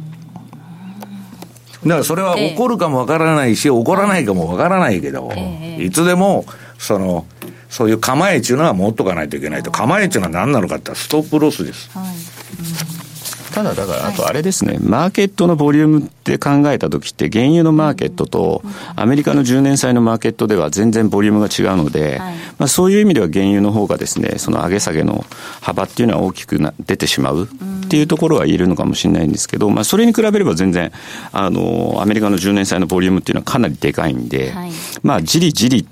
[1.84, 5.32] だからそれは起こるかもわからないし、起こらないかもわからないけど、
[5.80, 6.46] いつでも、
[6.84, 7.26] その、
[7.70, 9.72] そういう構えっていうのは持っとかないといけないと。
[9.72, 11.90] 構えっていうのは何なのかってストップロスです。
[11.98, 12.06] はい。
[13.54, 18.64] ただだから、あとあれですね、マーケットのボリュームって考えたときって、原油のマーケットと、
[18.96, 22.20] アメリカの10年債のマーケットでは全然ボリュームが違うので、
[22.58, 25.24] まあ、そういう意味では原油の方がですね、その上げ下げの
[25.62, 30.92] 幅っていうのは大きくな出てしまうっていうところは言えるのかもしれないんですけど、まあ、それに比べれば全然、
[31.32, 34.52] あの、アメリカの10年債のボリュームっていうのはかなりでかいんで、
[35.04, 35.88] まあ、じりじり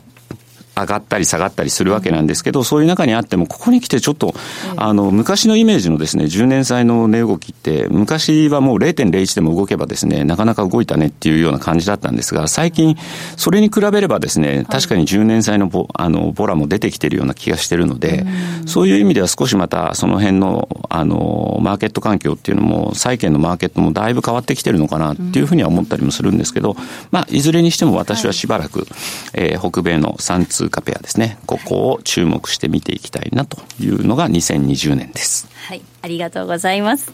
[0.76, 4.34] 上がったり下がったりするわけなんですけど、そういう中にあっても、ここに来てちょっと、
[4.78, 12.96] あの、昔のイメージのですね、10年債の値動きって、昔はもう0.01でも動けばですね、なかなか動いたねっていうような感じだったんですが、最近、
[13.36, 18.26] それに比べればですね、確かに10年債のボあのボラも出てきてるような気がしてるので、
[18.66, 26.76] そういう意味では少しまたその辺の、あの、マーケット環境っていうのも、債券のマーケットもだいぶ変わってきてるのかなっていうふうには思ったりもするんですけど、
[27.12, 28.88] まあ、いずれにしても私はしばらく、
[29.34, 35.48] えー、北米の3通貨ペアですね、ここを注目して見ていきたいなというのが2020年です。
[35.68, 37.14] はい、ありがとうございます。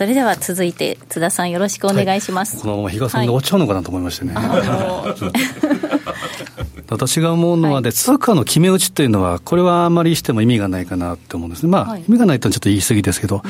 [0.00, 11.68] それでは続いて津田さんよろしくお願いします、はい、このまま比嘉さんで終わっちゃうのかなと思いましてね、はい、 私が思うのはで、通貨の決め打ちっていうのはこれはあまりしても意味がないかなって思うんですね。
[11.68, 13.42] まあ、はい、意味がないとちょっと言い過ぎですけど、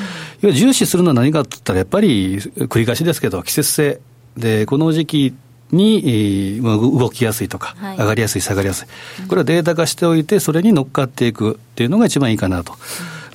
[0.42, 4.00] うん、重視するのは何かって言ったらやっぱり繰り返しですけど季節性。
[4.36, 5.34] でこの時期
[5.72, 12.74] に、動きやすいとか、はい、上がりやすい、下がりやすい、これはデータ化しておいて、それに乗っかっていくっていうのが一番いいかなと、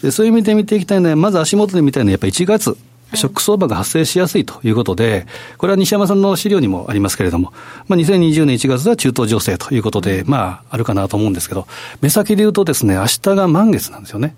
[0.02, 2.78] でそういう意味で見ていきたいのは、まず足元で見たいのは、やっぱり1月。
[3.14, 5.26] ショック相場が発生しやすいということで、
[5.58, 7.54] これは西山さんの資料にもありますけれども、
[7.88, 11.68] まあ、2020年1月は中東情勢ということで、まあ、あるかなと思うんですけど、
[12.02, 14.36] 目先で言うとですね、明日が満月なんですよね。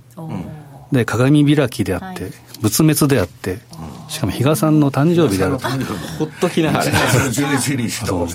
[0.91, 3.59] で、鏡開きであって、仏滅であって、
[4.07, 5.67] しかも比嘉さんの誕生日であると。
[6.17, 6.85] ほっときながら。
[6.85, 8.27] 11日と。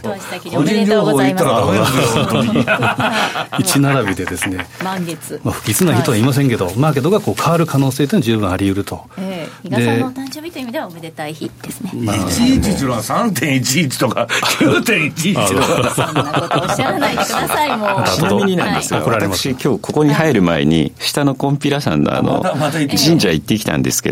[0.54, 3.16] 個人情報言ったら。
[3.58, 4.66] 一並びでですね。
[4.84, 5.40] 満月。
[5.42, 9.06] まあ、不吉な人は言いませんけど、マーケットがこう変わる可能性というのは十分あり得ると。
[9.18, 11.90] ええ、比嘉さんの誕生日という意味ではおめでたい日ですね。
[11.94, 15.90] まあ、11っていうのは3.11とか9.11とか。
[15.90, 18.04] そんなことおっしゃらないでください、もう。
[18.08, 24.11] ちなみになんですが、私今日ここに入る前に、下のコンピラさんのあの、神社行ってきたんですけ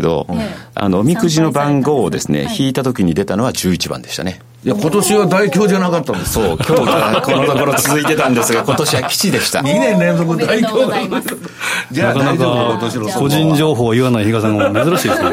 [0.75, 4.41] あの、おみくじの番号をですね、引いた時に出たのは11番でしたね。
[4.63, 6.33] いや、今年は大凶じゃなかったんです。
[6.33, 9.59] そう、今日が このところ続いてたんですが、今年は基地でした。
[9.59, 10.91] 2年連続大凶
[11.91, 12.79] じゃあ、なかなか
[13.17, 15.31] 個人情報を言わない比嘉さんも珍しいですね。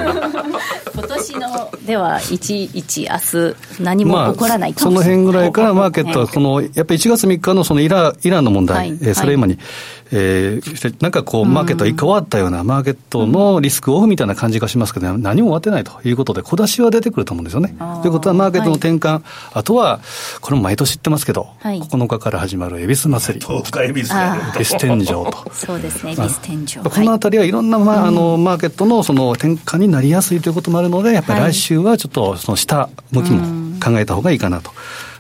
[0.94, 9.62] 今年のでは1、1、明日、何も起こらないかもしれない、まあ、その辺ぐらいからマーケットは、このやっぱり1月3日のそのイライランの問題、はい、えー、それ今に、はい
[10.11, 17.75] えー、なんかこう、マーケットが変わったような、マーケットのリスクオフみたいな感じがしますけど、何も終わってないということで、小出しは出てくると思うんですよね。
[18.03, 19.23] ということは、マーケットの転換、はい、
[19.55, 20.01] あとは、
[20.40, 23.44] これも毎年言ってますけど、はい、9日から始まる恵比寿祭り。
[23.44, 25.51] 10日恵比寿恵比寿天井と。
[25.53, 26.66] そうですね、恵比寿天井。
[26.85, 34.71] このあたりはいろんな、まあ、あの、マーケットのその転換になりやすいということもあるので、やっぱり来週はちょっとその下向きも考えた方がいいかなと。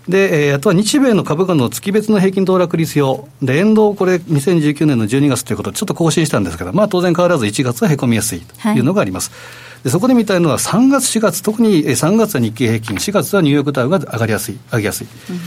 [0.08, 3.28] で、えー、あとは日米の株価の月別の平均騰落率用。
[3.42, 9.30] で、遠藤これ2019年の12月ということでちょっと更新したんですけど、まあ当然変わらず1月はへこみやすいというのがあります。
[9.30, 9.36] は
[9.82, 15.06] い、でそこで見たいのは3月、4月、特に3月は日経平均、4月はニューヨークダウが上がりやすい、上げやすい。
[15.30, 15.38] うん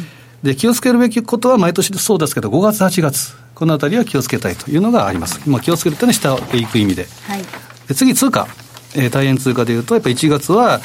[0.44, 5.40] で、気をつけるべきことは毎年そうですけど、5月、8月、このあたりは気をつけたいというのがあります。
[5.48, 7.08] まあ、気をつけるというのは下へ行く意味で。
[7.28, 7.44] はい、
[7.88, 8.48] で次、通貨。
[8.96, 10.82] えー、大変通貨でいうと、やっぱり1月は、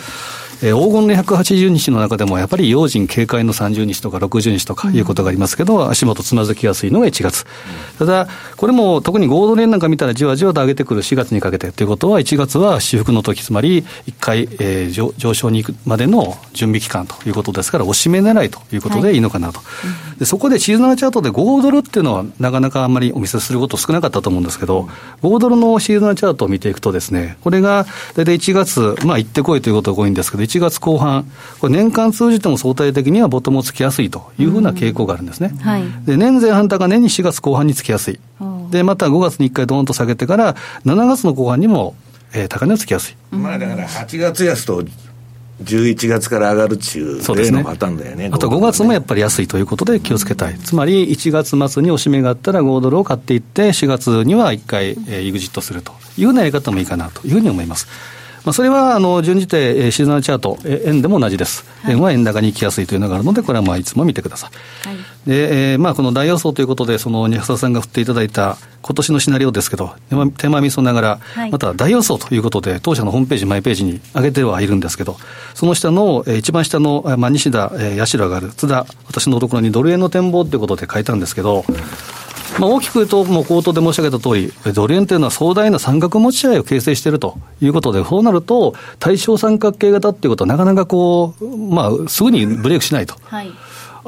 [0.62, 7.44] えー、黄金の180日の中でも、やっぱり用心警戒の30日とか60日とかいうことがありますけど、うん、足元つまずきやすいのが1月。
[8.00, 19.58] うん、ただ、これも特にゴールデンなんか見たらじわじわと上げてくる4月にかけてということは、1月は私服の時、つまり1回、えー、上上昇に行くまでの準備期間ということですから、押しめ狙いということでいいのかなと。
[19.58, 19.64] は
[20.16, 24.88] い、でそこでシーズナルチャートで5ドルっていうのは、なかなかあんまりお見せすること少なかったと思うんですけど、
[25.22, 31.30] 5ドルのシーズナルチャートを見ていくとですね、これが大体1月、まあ行ってこいということが多いんですけど、1月後半、
[31.60, 35.54] これ年間通じても相対的にはボトムをつきやすいというふうな傾向があるんですね。
[35.60, 38.20] はい、で年前半高年に4月後半につきやすい。
[38.70, 40.54] で、また5月に1回ドーンと下げてから、
[40.84, 41.94] 7月の後半にも、
[42.32, 43.16] えー、高値をつきやすい。
[43.34, 44.82] まあだから8月安と
[45.62, 48.28] 11月から上がるっちゅう例のパターンだよね。
[48.28, 50.58] ねあと5月もやっぱり安いということで気をつけたい。
[50.58, 57.86] つまり1月末におしめがあったら5ドルを買っていって、4月には1回、えー、エグジットするというようなやり方もいいかなというふうに思います。
[58.46, 64.48] まあ、それはあの順次てシーズナルチャート、円でも同じです、はい、円は円高に行きやすいというのがあるので、これはまあいつも見てくださ
[64.84, 64.88] い。
[64.88, 69.96] はい、で、えー、まあこの大予想ということで、その二沢さんが振っていただいた今年のシナリオですけど、
[70.38, 75.16] 手間みそながら、また大予想ということで、当社のホームページ、マイページに上げてはいるんですけど、
[75.54, 81.64] その下の、えー、一番下の、まあ、西田、えー、八代がある津田、私のところにドル円の展望ということで書いたんですけど、
[82.58, 93.14] まあ、大きく言うと、もう口頭で申し上げた通り、ドル円というのは壮大な三角持ち合いを形成しているということで、そうなると、対象三角形型っていうことは、なかなかこう、まあ、すぐにブレイクしないと。
[93.24, 93.50] はい。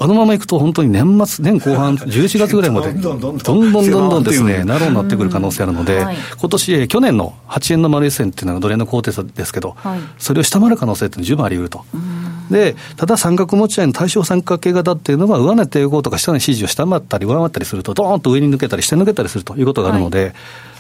[0.00, 6.06] あのままいくと本当に年末、年後半、11月ぐらいまで、どんどんどんどんですね、ナローになってくる可能性あるので、
[6.38, 9.76] 今年、去年の8円の丸一線っていうのがドル円の高低差ですけど、
[10.16, 11.84] それを下回る可能性って十分あり得ると。
[12.50, 20.34] で、ただ三角持ち合いの対象三角形型っていうのは、上値抵抗とか下値指示を下回ったり、上回ったりすると、どーんと上に抜けたり、下に抜けたりするということがあるので、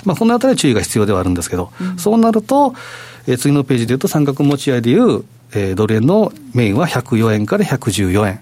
[0.04, 2.74] まあ、このあたりは注意が必要ではあるんですけど、そうなると、
[3.26, 8.40] えー、次のページでいうと、三角持ち合いでいう、えー、ドル円のメインは104円から114円。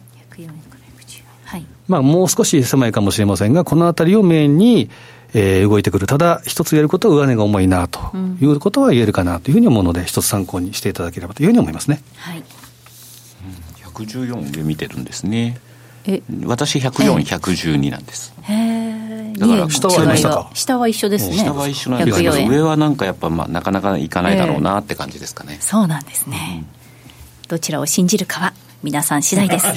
[1.88, 4.90] まあ、もう少し狭いかもしれませんが、このあたりをメインに、
[5.34, 6.06] えー、動いてくる。
[6.06, 8.00] ただ、一つ言えることは上値が重いなと
[8.40, 12.00] いうことは言えるかなというふうに思うので、一つ参考にしていただければというふうに思いますね。
[12.16, 12.42] はい。
[14.04, 15.58] 114で見てるんですね。
[16.06, 18.32] え私104、112なんです。
[18.42, 19.32] へえ。
[19.36, 21.36] だから下は下は一緒ですね。
[21.36, 25.58] 下は一緒なんですけど、上はなんかやっぱまあなかなかいかないだろうなって感じですかね。
[25.60, 26.64] そうなんですね。
[27.48, 28.52] どちらを信じるかは
[28.82, 29.66] 皆さん次第です。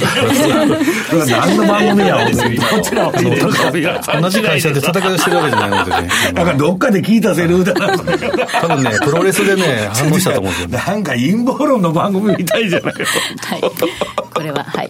[1.30, 6.10] 何の番組や、どちらを同じ会社で戦いをしてるわけじゃないのでね。
[6.34, 7.97] なんかどっかで聞いたセリフだな。
[7.97, 10.84] 多分ね、プロレスでね、反応したと思うんですよ、ね。
[10.86, 13.00] なんか陰謀論の番組みたいじゃないは
[13.58, 13.62] い。
[14.34, 14.89] これは、はい。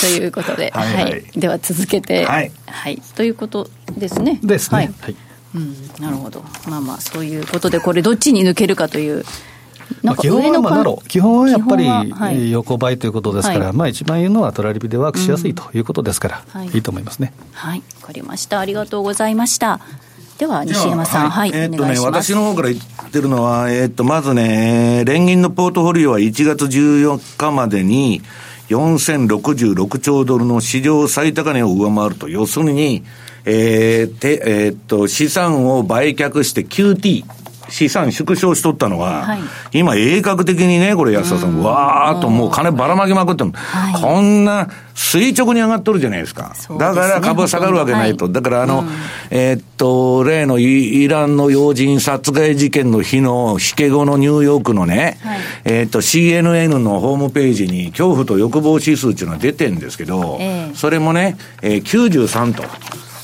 [0.00, 3.00] ということで、はい、はい、では続けて、はい、はい。
[3.14, 4.40] ということですね。
[4.42, 4.90] ですね。
[5.00, 5.14] はい。
[5.54, 6.44] うん、なるほど。
[6.66, 9.24] まあまあ、そういうことで、これどっちに抜けるかという
[10.02, 10.84] まあ、基本はまあな？
[10.84, 16.60] ろ基本はやっぱり横ばいということですから、はい、まあ一番言うのはトラリピでワークしやすいということですから、うん。
[16.62, 17.32] はい、いいと思いますね。
[17.52, 18.60] はい、わ、かりました。
[18.60, 19.80] ありがとうございました。
[20.38, 28.22] では西山さん、はい、はい、えー、っとね、私の方から言ってるのは、えー、っと、まずね、連銀のポートフォリオは1月14日までに、
[28.70, 33.04] 4066兆ドルの市場最高値を上回ると、要するに、
[33.44, 37.24] えー、て、えー、っと、資産を売却して QT、
[37.70, 39.40] 資産縮小しとったのが、はい、
[39.72, 46.52] 今、鋭角的にね、これ、安田さん、わーっともう金ばらまきまくっても、はい、こんな垂直に上がっとるじゃないですか。
[46.54, 48.26] すね、だから株は下がるわけないと。
[48.26, 48.88] はい、だから、あの、うん、
[49.30, 55.18] えー、っと、例のイランの要人殺害事件の日の、引け後のニューヨークのね、
[55.64, 62.64] えー、っと、CNN のホームページに、恐怖と欲望指数っていうのは出てるんですけど、えー、それもね、えー、93と。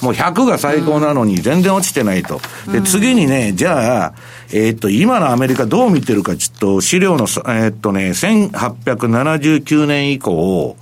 [0.07, 2.40] もう100が最高なのに全然落ちてないと。
[2.70, 4.14] で、次にね、じゃあ、
[4.52, 10.76] えー、っと、今のアメリカどう見てるか、ちょっと資料の、えー、っとね、1879年以降、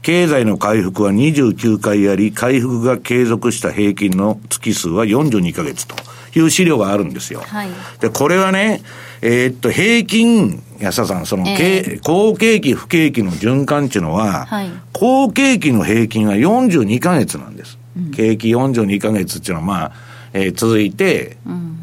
[0.00, 5.94] 経済の回復は29回あり、回復が継続した平均の月数は42ヶ月と
[6.34, 7.42] いう資料があるんですよ。
[7.44, 7.68] はい、
[8.00, 8.80] で、これはね、
[9.20, 17.78] えー、っと、平均、安田さん、その、えー、好景気、不景気の循環っていうのは、はい、好景気の平均は42ヶ月なんです。
[18.14, 19.92] 景気42か月っていうのは、まあ、
[20.32, 21.76] えー、続いて、うん、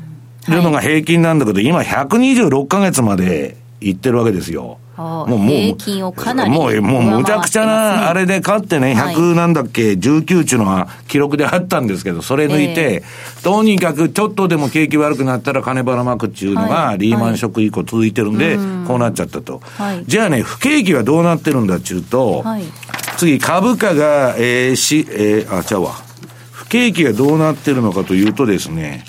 [0.50, 4.80] いうのが平均なんだけど、今126か月までいってるわけですよ。
[4.98, 5.38] もう、もう、
[6.50, 13.04] もう、もう、むちゃくちゃな、あれで勝ってね、100なんだっけ、19っていうのは記録であったんですけど、それ抜いて、
[13.44, 18.58] とにかくちょっとでも景気悪くなったら金ばらまくっていうのが、リーマンショック以降続いてるんで、
[18.88, 19.62] こうなっちゃったと。
[20.08, 22.44] じゃあね、不景気はどうなってるんだっていうと、
[23.18, 25.94] 次、株価が、えー、し、えー、あ、ちゃうわ。
[26.52, 29.04] 不景気がどうなってるのかというとですね、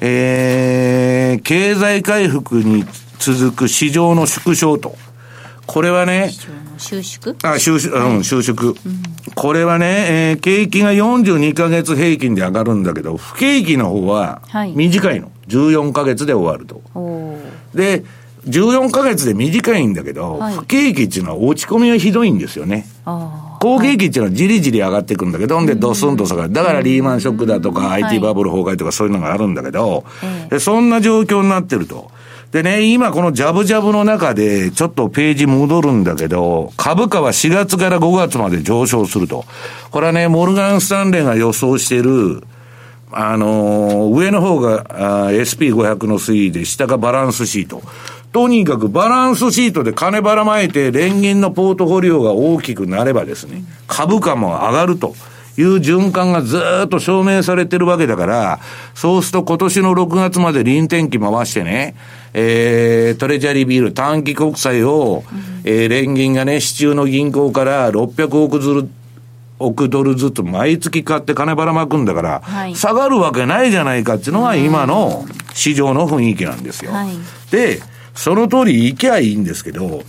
[0.00, 2.84] えー、経済回復に
[3.18, 4.96] 続く市場の縮小と。
[5.66, 6.30] これはね、
[6.78, 7.36] 収縮？
[7.42, 8.70] あ、収縮、うん、収縮。
[8.70, 8.76] うん、
[9.34, 14.42] これはね、えー、景気が42ヶ月平均で上がるんだけど、不景気の方は
[14.74, 15.26] 短いの。
[15.26, 16.82] はい、14ヶ月で終わると。
[17.74, 18.04] で、
[18.46, 22.86] 14ヶ月で短いんだけど、はい、不景気っていうのは落ち込みはひどいんですよね。
[23.60, 26.52] 好景気っていうのはじりじり上がっていくんだけど、んでドスンと下がる。
[26.52, 30.04] だからリーマンショックだとか、IT バブル崩壊とかそういうのがあるんだけど、
[30.50, 32.10] でそんな状況になってると。
[32.52, 39.44] でね、今このジャブジャブの中で、ちょっとページ戻るんだけど、株価は4月から5月まで上昇すると。
[39.90, 42.44] これはね、モルガン・スタンレーが予想している、
[43.10, 44.84] あのー、上の方が
[45.30, 47.82] SP500 の推移で、下がバランスシート。
[48.36, 55.14] とにかくバランスシートで金ばらまいて、連銀のポートフォリオが大きくなればですね、株価も上がると。
[55.58, 58.60] いう循環がずっと証明されてるわけだから、
[58.94, 61.96] そうすると今年の6月まで臨転機回してね、
[62.34, 68.88] えー、トレジャリービール、短期国債を、うん、えー、連銀がね、市中の銀行から600億ずる、
[69.58, 75.24] 億ドルずつ毎月買って金ばらまくんだから、はい、下がるわけないじゃないかっていうのが今の
[75.54, 76.92] 市場の雰囲気なんですよ。
[76.92, 77.16] はい、
[77.50, 77.80] で、
[78.16, 80.02] その通り行きゃいいんですけど、うん、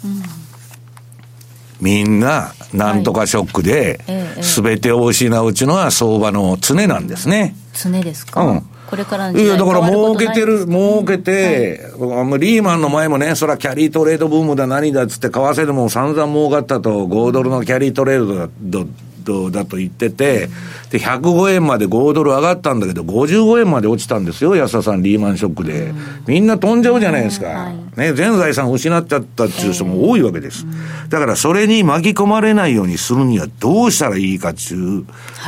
[1.80, 4.00] みんな、なんとかショックで、
[4.42, 7.56] すべてを失ううちのは相場の常なんですね。
[7.74, 8.42] 常ですか？
[8.44, 8.64] うん。
[8.88, 18.90] これからいや、だから儲けてる、儲けて、うんはい、リーマンの前もね、そらキャリートレードブームだ何だっつって、為替でも散々儲かったと、5ドルのキャリートレードだ
[19.28, 20.50] トだと言ってて、
[20.90, 25.94] で、105円まで5ドル上がったんだけど、55円まで落ちたんですよ、安田さん、リーマンショックで。
[26.26, 27.72] みんな飛んじゃうじゃないですか。
[27.98, 30.66] ね、全財産失っちゃったっていう人も多いわけです。
[31.10, 35.06] だからそれに巻き込まれないようにするにはどうしたらいいかっていう、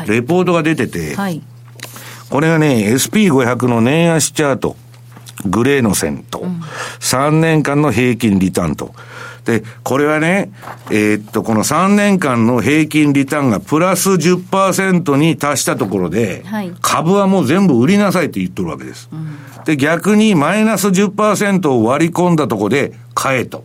[0.07, 1.15] レポートが出てて、
[2.29, 4.75] これがね、SP500 の年足チャート。
[5.45, 6.45] グレーの線と、
[6.99, 8.93] 3年間の平均リターンと。
[9.45, 10.51] で、これはね、
[10.91, 19.09] えー、っと、この3年間の平均リターンがプラス10%に達したところで、はい、株はもう全部売りなさいって言っとるわけです。
[19.11, 23.63] うん、で、逆にマイナス10%を割り込んだところで買えと。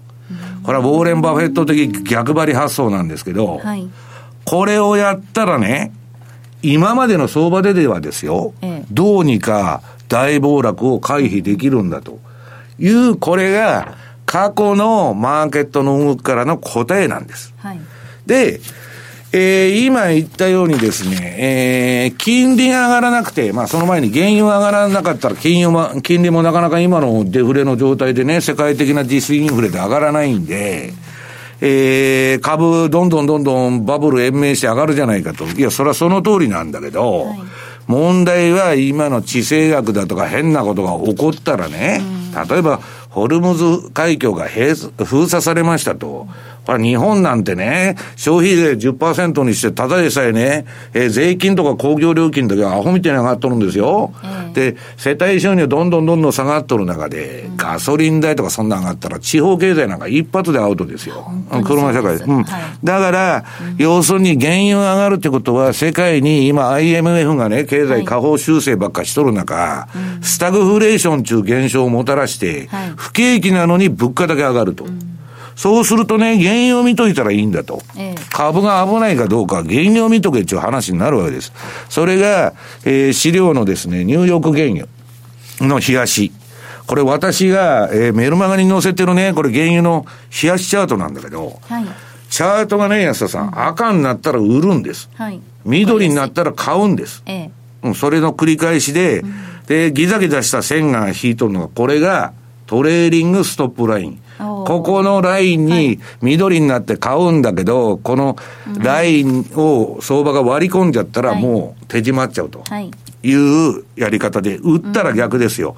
[0.62, 3.88] これはウォーレン・バフェット的逆張り発想なんですけど、はい、
[4.44, 5.92] これをやったらね、
[6.62, 12.18] 今までの相場でではですよ、ええ、どうにか大暴落を回避できるんだと。
[12.78, 13.94] いう、これが
[14.34, 17.54] 過去のマーケットの動きからの答えなんです。
[17.58, 17.78] はい、
[18.26, 18.58] で、
[19.30, 30.92] えー、今言ったようにですね、えー、金利が上がらなくて、まあその前に原油が上がらなかったら金融も、金利もなかなか今のデフレの状態でね、世界的な実インフレで上がらないんで、
[31.60, 35.44] えー、株どんどんどんどんバブル延命して上がるじゃないかと。
[35.44, 37.38] いや、それはその通りなんだけど、はい、
[37.86, 42.02] 問題は今の地政学だとか変なことが起こったらね、
[42.50, 42.80] 例えば
[43.14, 46.26] ホルムズ海峡が閉封鎖されましたと。
[46.66, 54.12] これ日本なんてね、消費税10%にして、ただでさえね、えー、税金とか工業料金だけアホみたいに上がっとるんですよ。
[54.24, 54.26] え、
[54.96, 61.30] 世帯収入どんどんどんどん下がっとる中で、うん、ガソリン代とかそんな上がったら、地方経済なんか一発でアウトですよ。
[61.64, 62.18] 車社会。
[62.18, 62.24] で。
[62.24, 62.42] うん。
[62.42, 63.44] はい、だから、
[63.78, 69.88] 要するに原油上がるってことは、世界に今 IMF がね、経済下方修正ばっかしとる中、は
[70.20, 74.86] い、スタグフレーション中現象をもたらして、不景気なのに物価だけ上がると。
[75.56, 77.82] そうするとね、原油を見といたらいいんだと。
[77.96, 81.52] ええ、株が危ないかどうか、原油を見とけっていう話になるわけです。
[81.88, 84.86] それが、えー、資料のですね、ニューヨーク原油
[85.60, 86.32] の冷やし。
[86.86, 90.04] これ私が、えー、メルマガに載せてるね、これ原油の
[90.42, 91.86] 冷やしチャートなんだけど、はい、
[92.28, 95.08] チャートがね、安田さん、うん、赤になったら売るんです。
[95.14, 97.22] はい、緑になったら買うんです。
[97.26, 97.50] ええ、
[97.84, 99.34] うん、それの繰り返しで、うん、
[99.66, 102.32] で、ギザギザした線が引いとるのが、これが
[102.66, 104.20] トレーリングストップライン。
[104.38, 108.36] ここのラインに緑になって買うんだけど、この
[108.78, 112.64] ラインを相場が割り込んじゃったらもう手締まっちゃうと。
[113.22, 115.76] いうやり方で、売ったら逆ですよ。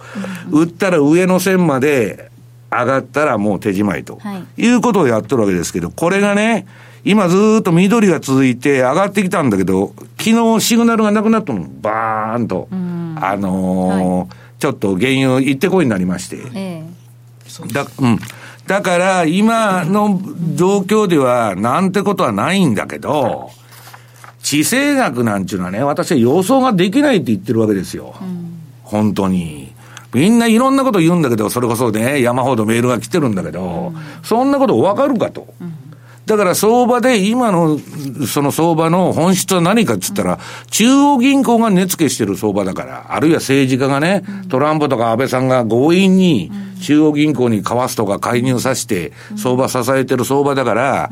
[0.50, 2.30] 売ったら上の線まで
[2.70, 4.18] 上がったらもう手締まいと。
[4.56, 6.66] いうことをやってるわけですけど、これがね、
[7.04, 12.74] 今ずっと緑が続いて上がってきたんだけど、昨日シグナルがなくなったの、バーンと、あ
[13.36, 14.28] のーはい、
[14.58, 16.38] ちょっと原油行ってこいになりまして。
[16.52, 18.18] えー、だうん。
[18.66, 20.20] だから、今の
[20.54, 23.50] 状況では、なんてことはないんだけど、
[24.42, 28.14] 地政学なんちゅうのはね、私は予想ができないって言ってるわけですよ。
[28.20, 29.72] うん、本当に。
[30.14, 35.46] みんないろんなこと言うんだけど、それこそね、山ほどメールが来てるんだけど、うん、そんなことわかるかと。
[35.60, 35.85] うん
[36.26, 37.78] だから相場で今の、
[38.26, 46.50] その相場の本質は何かっつったら、中央銀行が値付けしてる相場だから、あるいは政治家がね、トランプとか安倍さんが強引に
[46.82, 51.10] 中央銀行に為替とか介入させて、相場支えてる相場だから、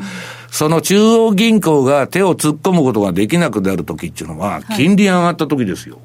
[0.51, 5.99] その中央銀行が手を突っ込むことができなくなるときっていうのは、金利が上がったときですよ。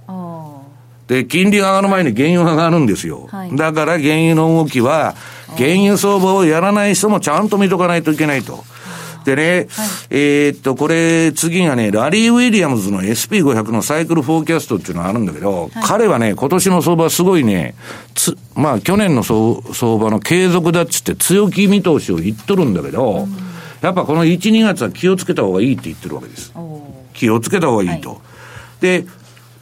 [1.08, 3.28] で、金利が上がる前に原油が上がるんですよ。
[3.56, 5.16] だから原油の動きは、
[5.58, 8.64] 原油相場をやらない人もちゃんと見とかないといけないと。
[9.30, 17.76] でね、はい、えっと、これ、次がね、ラリー・ウィリアムズの SP500 のサイクルフォーキャストっていうのがあるんだけど、はい、彼はね、今年の相場すごいね、
[18.16, 19.62] つ、まあ、去年の相
[19.98, 23.38] 場の継続だっつって強気見通しを言っとるんだけど、うん、
[23.82, 26.54] やっぱこの1、2月は気をつけた方がいいって言ってるわけです。
[27.14, 28.10] 気をつけた方がいいと。
[28.10, 28.20] はい、
[28.82, 29.06] で、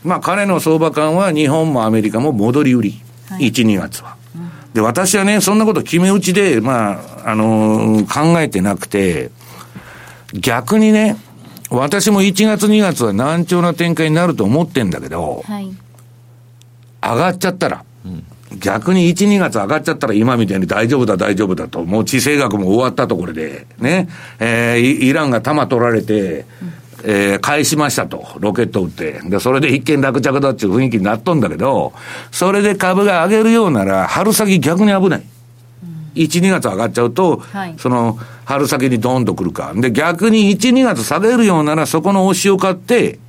[0.03, 3.01] まあ、彼の相場感は日本もアメリカも戻り売り。
[3.29, 4.15] はい、1、2月は。
[4.73, 9.31] で、私はね、そんなこと決め打ちで、まあ、あのー、考えてなくて、
[10.33, 11.17] 逆にね、
[11.69, 15.75] 私も1月2月は難聴な展開になると思ってんだけど、はい、
[17.01, 18.23] 上がっちゃったら、うん、
[18.59, 24.07] 逆に1、2月上がっちゃったら今みたいに大丈夫だ大丈夫だと、もう地政学も終わったところで、ね、
[24.39, 26.45] えー、イランが弾取られて、
[27.03, 29.21] えー、返しましたと、ロケット撃って。
[29.25, 31.93] で、それで一見落着だっていう雰囲気になっとんだけど、
[32.31, 35.23] それで株が上げるようなら、春先逆に危ない。
[36.17, 39.73] 1、2月上がっちゃうと、はい、その、春先にドーンと来るか。
[39.75, 43.19] で、逆に1、2月下げるようなら、そこの押しを買って、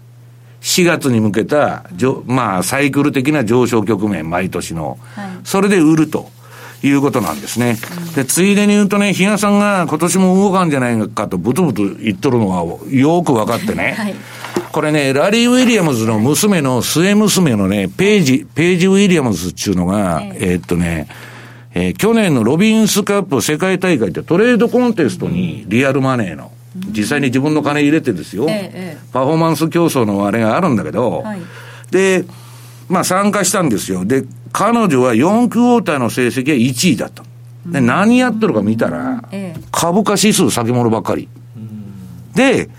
[0.61, 1.85] 4月に向けた、
[2.27, 4.99] まあ、サイクル的な上昇局面、毎年の。
[5.15, 6.31] はい、それで売ると。
[6.83, 7.77] いうことなんですね。
[8.15, 13.95] で、ついでに言うとね、比嘉さんが今年も動かんじゃないかとブツブツ言っとるのがよく分かってね。
[13.99, 14.15] はい、
[14.71, 21.09] これね、ラリー・ウィリアムズの娘の末娘のね、ページ、ページ・ウィリアムズっていうのが、えー、っとね、
[21.79, 26.51] えー、去年のロビンスカップ世界大会ってトレードコンテストにリアルマネーの、
[26.91, 28.47] 実際に自分の金入れてですよ、
[29.13, 31.41] パフォーマンス競争のあれがあるんだけど、はい、
[31.93, 32.25] で、
[32.89, 34.05] まあ参加したんですよ。
[34.05, 37.23] で、彼女は4クォーターの成績は1位だった。
[37.67, 39.23] で、何やってるか見たら、
[39.71, 41.29] 株価指数先物ばっかり。
[42.35, 42.71] で、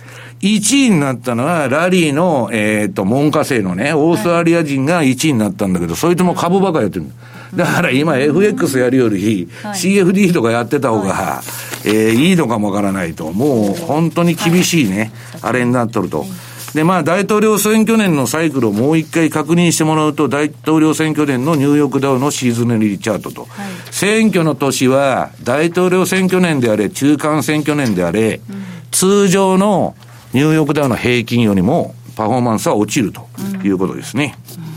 [0.42, 7.06] 1位になったのは、ラリーの、えっ、ー、と、門下生のね、オーストラリア人が1位になったんだけど、そいつも株ばっかりやってる。
[7.06, 7.12] だ
[7.58, 11.42] から今 FX やるより、CFD とかやってた方が、
[11.86, 13.32] えー、いいのかもわからないと。
[13.32, 16.26] もう本当に厳しいね、あれになっとると。
[16.74, 23.42] で、まあ、大統領選挙年のサイクルをもう一回確認してもらうと、大統領選挙年のニューヨークダウのシーズンリーチャートと。
[23.42, 23.50] はい、
[23.92, 29.96] 選挙の年は、大統領選挙年であれ、中間選挙年であれ、うん、通常の
[30.34, 33.28] ニューヨークダウの平均よりも、パフォーマンスは落ちると
[33.64, 34.38] いうことですね。
[34.64, 34.69] うん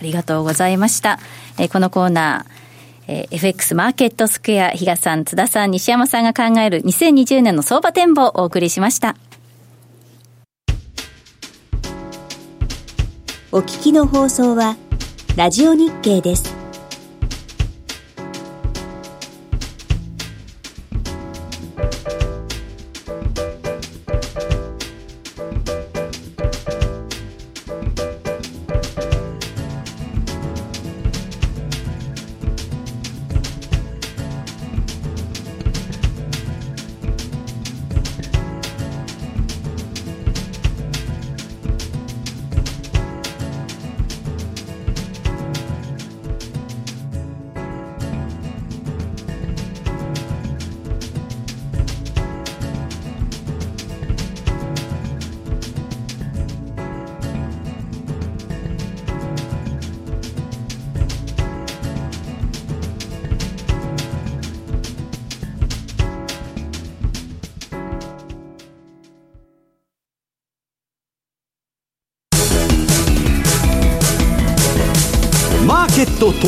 [0.00, 1.18] ありがとうございました。
[1.58, 2.52] えー、このコーナー、
[3.08, 9.16] えー、FX マーケットスクエア、比嘉さん、津田さん、西山さんが考える2020年の相場展望をお送りしました。
[13.52, 14.76] お聞きの放送は、
[15.36, 16.55] ラジオ日経です。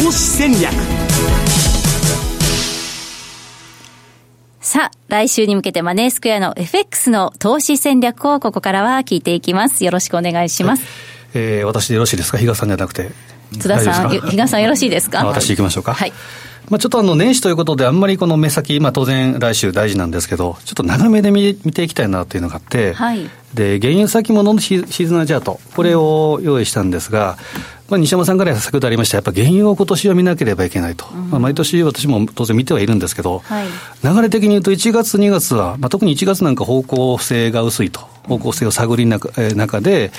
[0.08, 0.72] 投資戦略
[4.62, 9.84] さあ、来週に向けてマネースクエアの FX の投資戦略をここからは聞いていきます。
[9.84, 10.82] よろしくお願いします。
[10.82, 10.90] はい、
[11.34, 12.38] えー、私でよろしいですか？
[12.38, 13.10] 比嘉さんじゃなくて。
[13.60, 15.26] 津田さん、比嘉さんよろしいですか？
[15.26, 15.92] 私行きましょうか。
[15.92, 16.12] はい。
[16.70, 27.38] まあ、ちょっとあの年始ということで、あんまりこの目先、まあ、当然来週大事なんですけど、ちょっと長めで見見ていきたいなというのがあって、はい、で原油先物のシーズナルチャート、これを用意したんですが、
[27.88, 33.66] まあ、西山さんから先ほどありました、やっぱ原油を今年は見なければいけないと、うん、まあ、毎年私も当然見てはいるんですけど、はい、
[34.04, 40.12] 流れ的に言うと、1月、2月は、まあ、特に1月なんか方向性が薄いと、方向性を探りなか、えー、中で、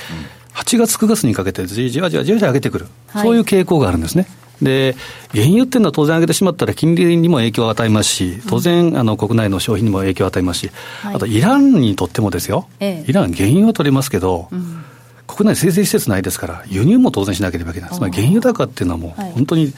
[0.54, 4.26] 8月、9月にかけてじわじわじわじわ上げてくる、はい、そういう傾向があるんですね。
[4.62, 4.96] で、
[5.32, 10.70] 原油っていうのは当然上げてしまったら金利にも影響を与えますし、当然、あの国内の消費にも影響を与えますし、
[11.02, 14.84] はい、あとイランにとってもですよ、ええ、イラン、原油は取れますけど、うん、
[15.26, 19.74] 国内生成施設ないですから、輸入も当然しなければいけない、つまり原油高っていうのはもう、本当に、はい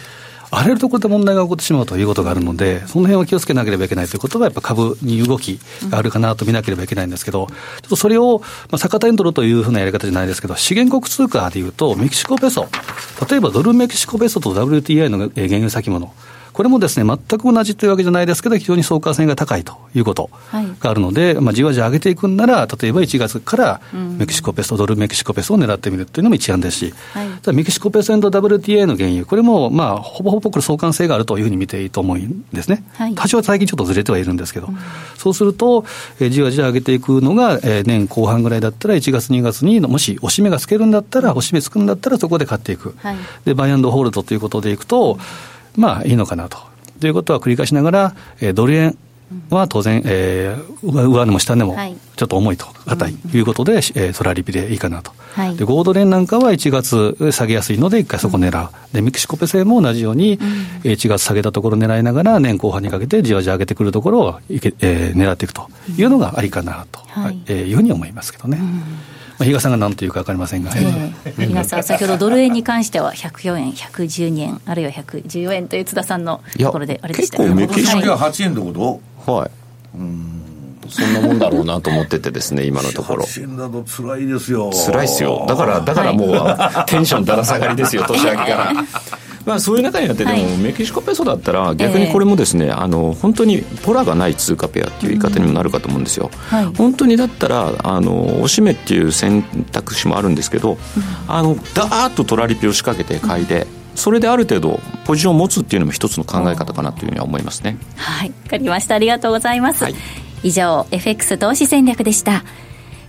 [0.55, 7.55] あらゆるところで問題が起こってしまうということがあるので、その辺は気をつけなければいけないということは、やっぱ株に動きがあるかなと見なければいけないんですけど、ちょ
[7.87, 8.41] っとそれを、
[8.71, 12.69] まあ、逆手に取るというふうなやり方じゃないですけど、資源国通貨でいうと、メキシコペソ、
[13.31, 16.13] 例えばドルメキシコペソと WTI の原油先物、
[16.53, 20.31] これもですね、全く同じというわけじゃないですけど、非常に相関性が高いということ
[20.81, 23.81] があるので、はい、まあ、じわじわ上げていくんなら、例えば1月から
[24.19, 26.73] メキシコペソ、ドルメキシコペソを狙ってみるというのも一案です。
[26.73, 32.83] し、はい、メキシコペソ &WTA の原油、これもまあほぼほぼこれ相関性があるというふうに見ていいと思うんですね。
[32.95, 34.79] はい、多少は最近ちょっとずれてはいるんですけど、うん、
[35.17, 35.85] そうすると、
[36.19, 42.95] えー、じわじわ上げていくのが、えー、年後半ぐらいだったら、1月、2月にもし押し目がつけるんだったら、押し目つくんだったら、そこで買っていく。
[43.45, 45.19] で、バイアンドホールドということでいくと、
[45.77, 46.59] まあいいのかなと。
[47.01, 48.97] ということは繰り返しながら、えー、ドル円
[49.51, 51.77] は当然、えー、上値も下値も
[52.17, 53.15] ちょっと重いと、硬い。
[53.15, 60.39] ということで、えー、ソラリピでいいかなと、はい、でゴードレンなんかは1月下げやすいので、一回そこ狙う、でメキシコペセも同じように、
[60.85, 67.39] 1月下げたところ狙いながら、年後半にかけてじわじわ上げてくるところをいけ、えー、狙っていくというのがありかなと、はい。
[67.47, 68.59] えー、いうふうに思いますけどね。
[68.59, 68.65] ま
[69.43, 79.33] あ、比嘉さんが何というか分かりませんが、えー、比嘉さん、先ほどドル円に関しては104円、112円、あるいは114円という津田さんのところで、あれでした結構メキシコが8円ってこと？
[79.33, 79.51] はい。
[79.99, 80.43] うん
[80.89, 83.25] そんなもんだろうなと思っててですね、 今のところ。
[83.25, 84.71] 8円だと辛いですよ。
[84.73, 85.47] 辛いですよ。
[85.49, 88.73] だから、だからもう、はい、テンションだら下がりですよ、年明けから。
[89.45, 96.31] まあ、そういう中にあって、でも、メキシコペソだったら、逆にこれもですね、あの本当にポラがない通貨ペアっていう言い方にもなるかと思うんですよ。
[96.77, 100.79] 本当にだったら、あのおしめっていう選択肢もあるんですけど、
[101.29, 103.67] あのダーッとトラリピを仕掛けて買いで。
[103.95, 107.77] それである程度ポジションを持つっていうのも一つの考え方かなというふうには思いますね。
[107.97, 108.29] はい。
[108.29, 108.95] わかりました。
[108.95, 109.95] ありがとうございます、はい、
[110.43, 112.43] 以上 FX 投資戦略でした。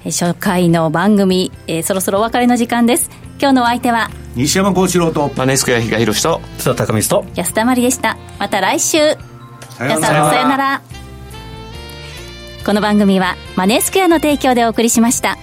[0.06, 3.10] 初回の番組、えー、そろそろお別れの時間です
[3.40, 8.18] 今日のお相手は西山幸四郎とマネースクエア比嘉宏と津田隆光と安田真理でした。
[8.40, 8.98] また来週。
[9.80, 10.82] 皆さんさよなら。
[12.66, 15.38] この番組はマネースクエアの提供でお送りしました。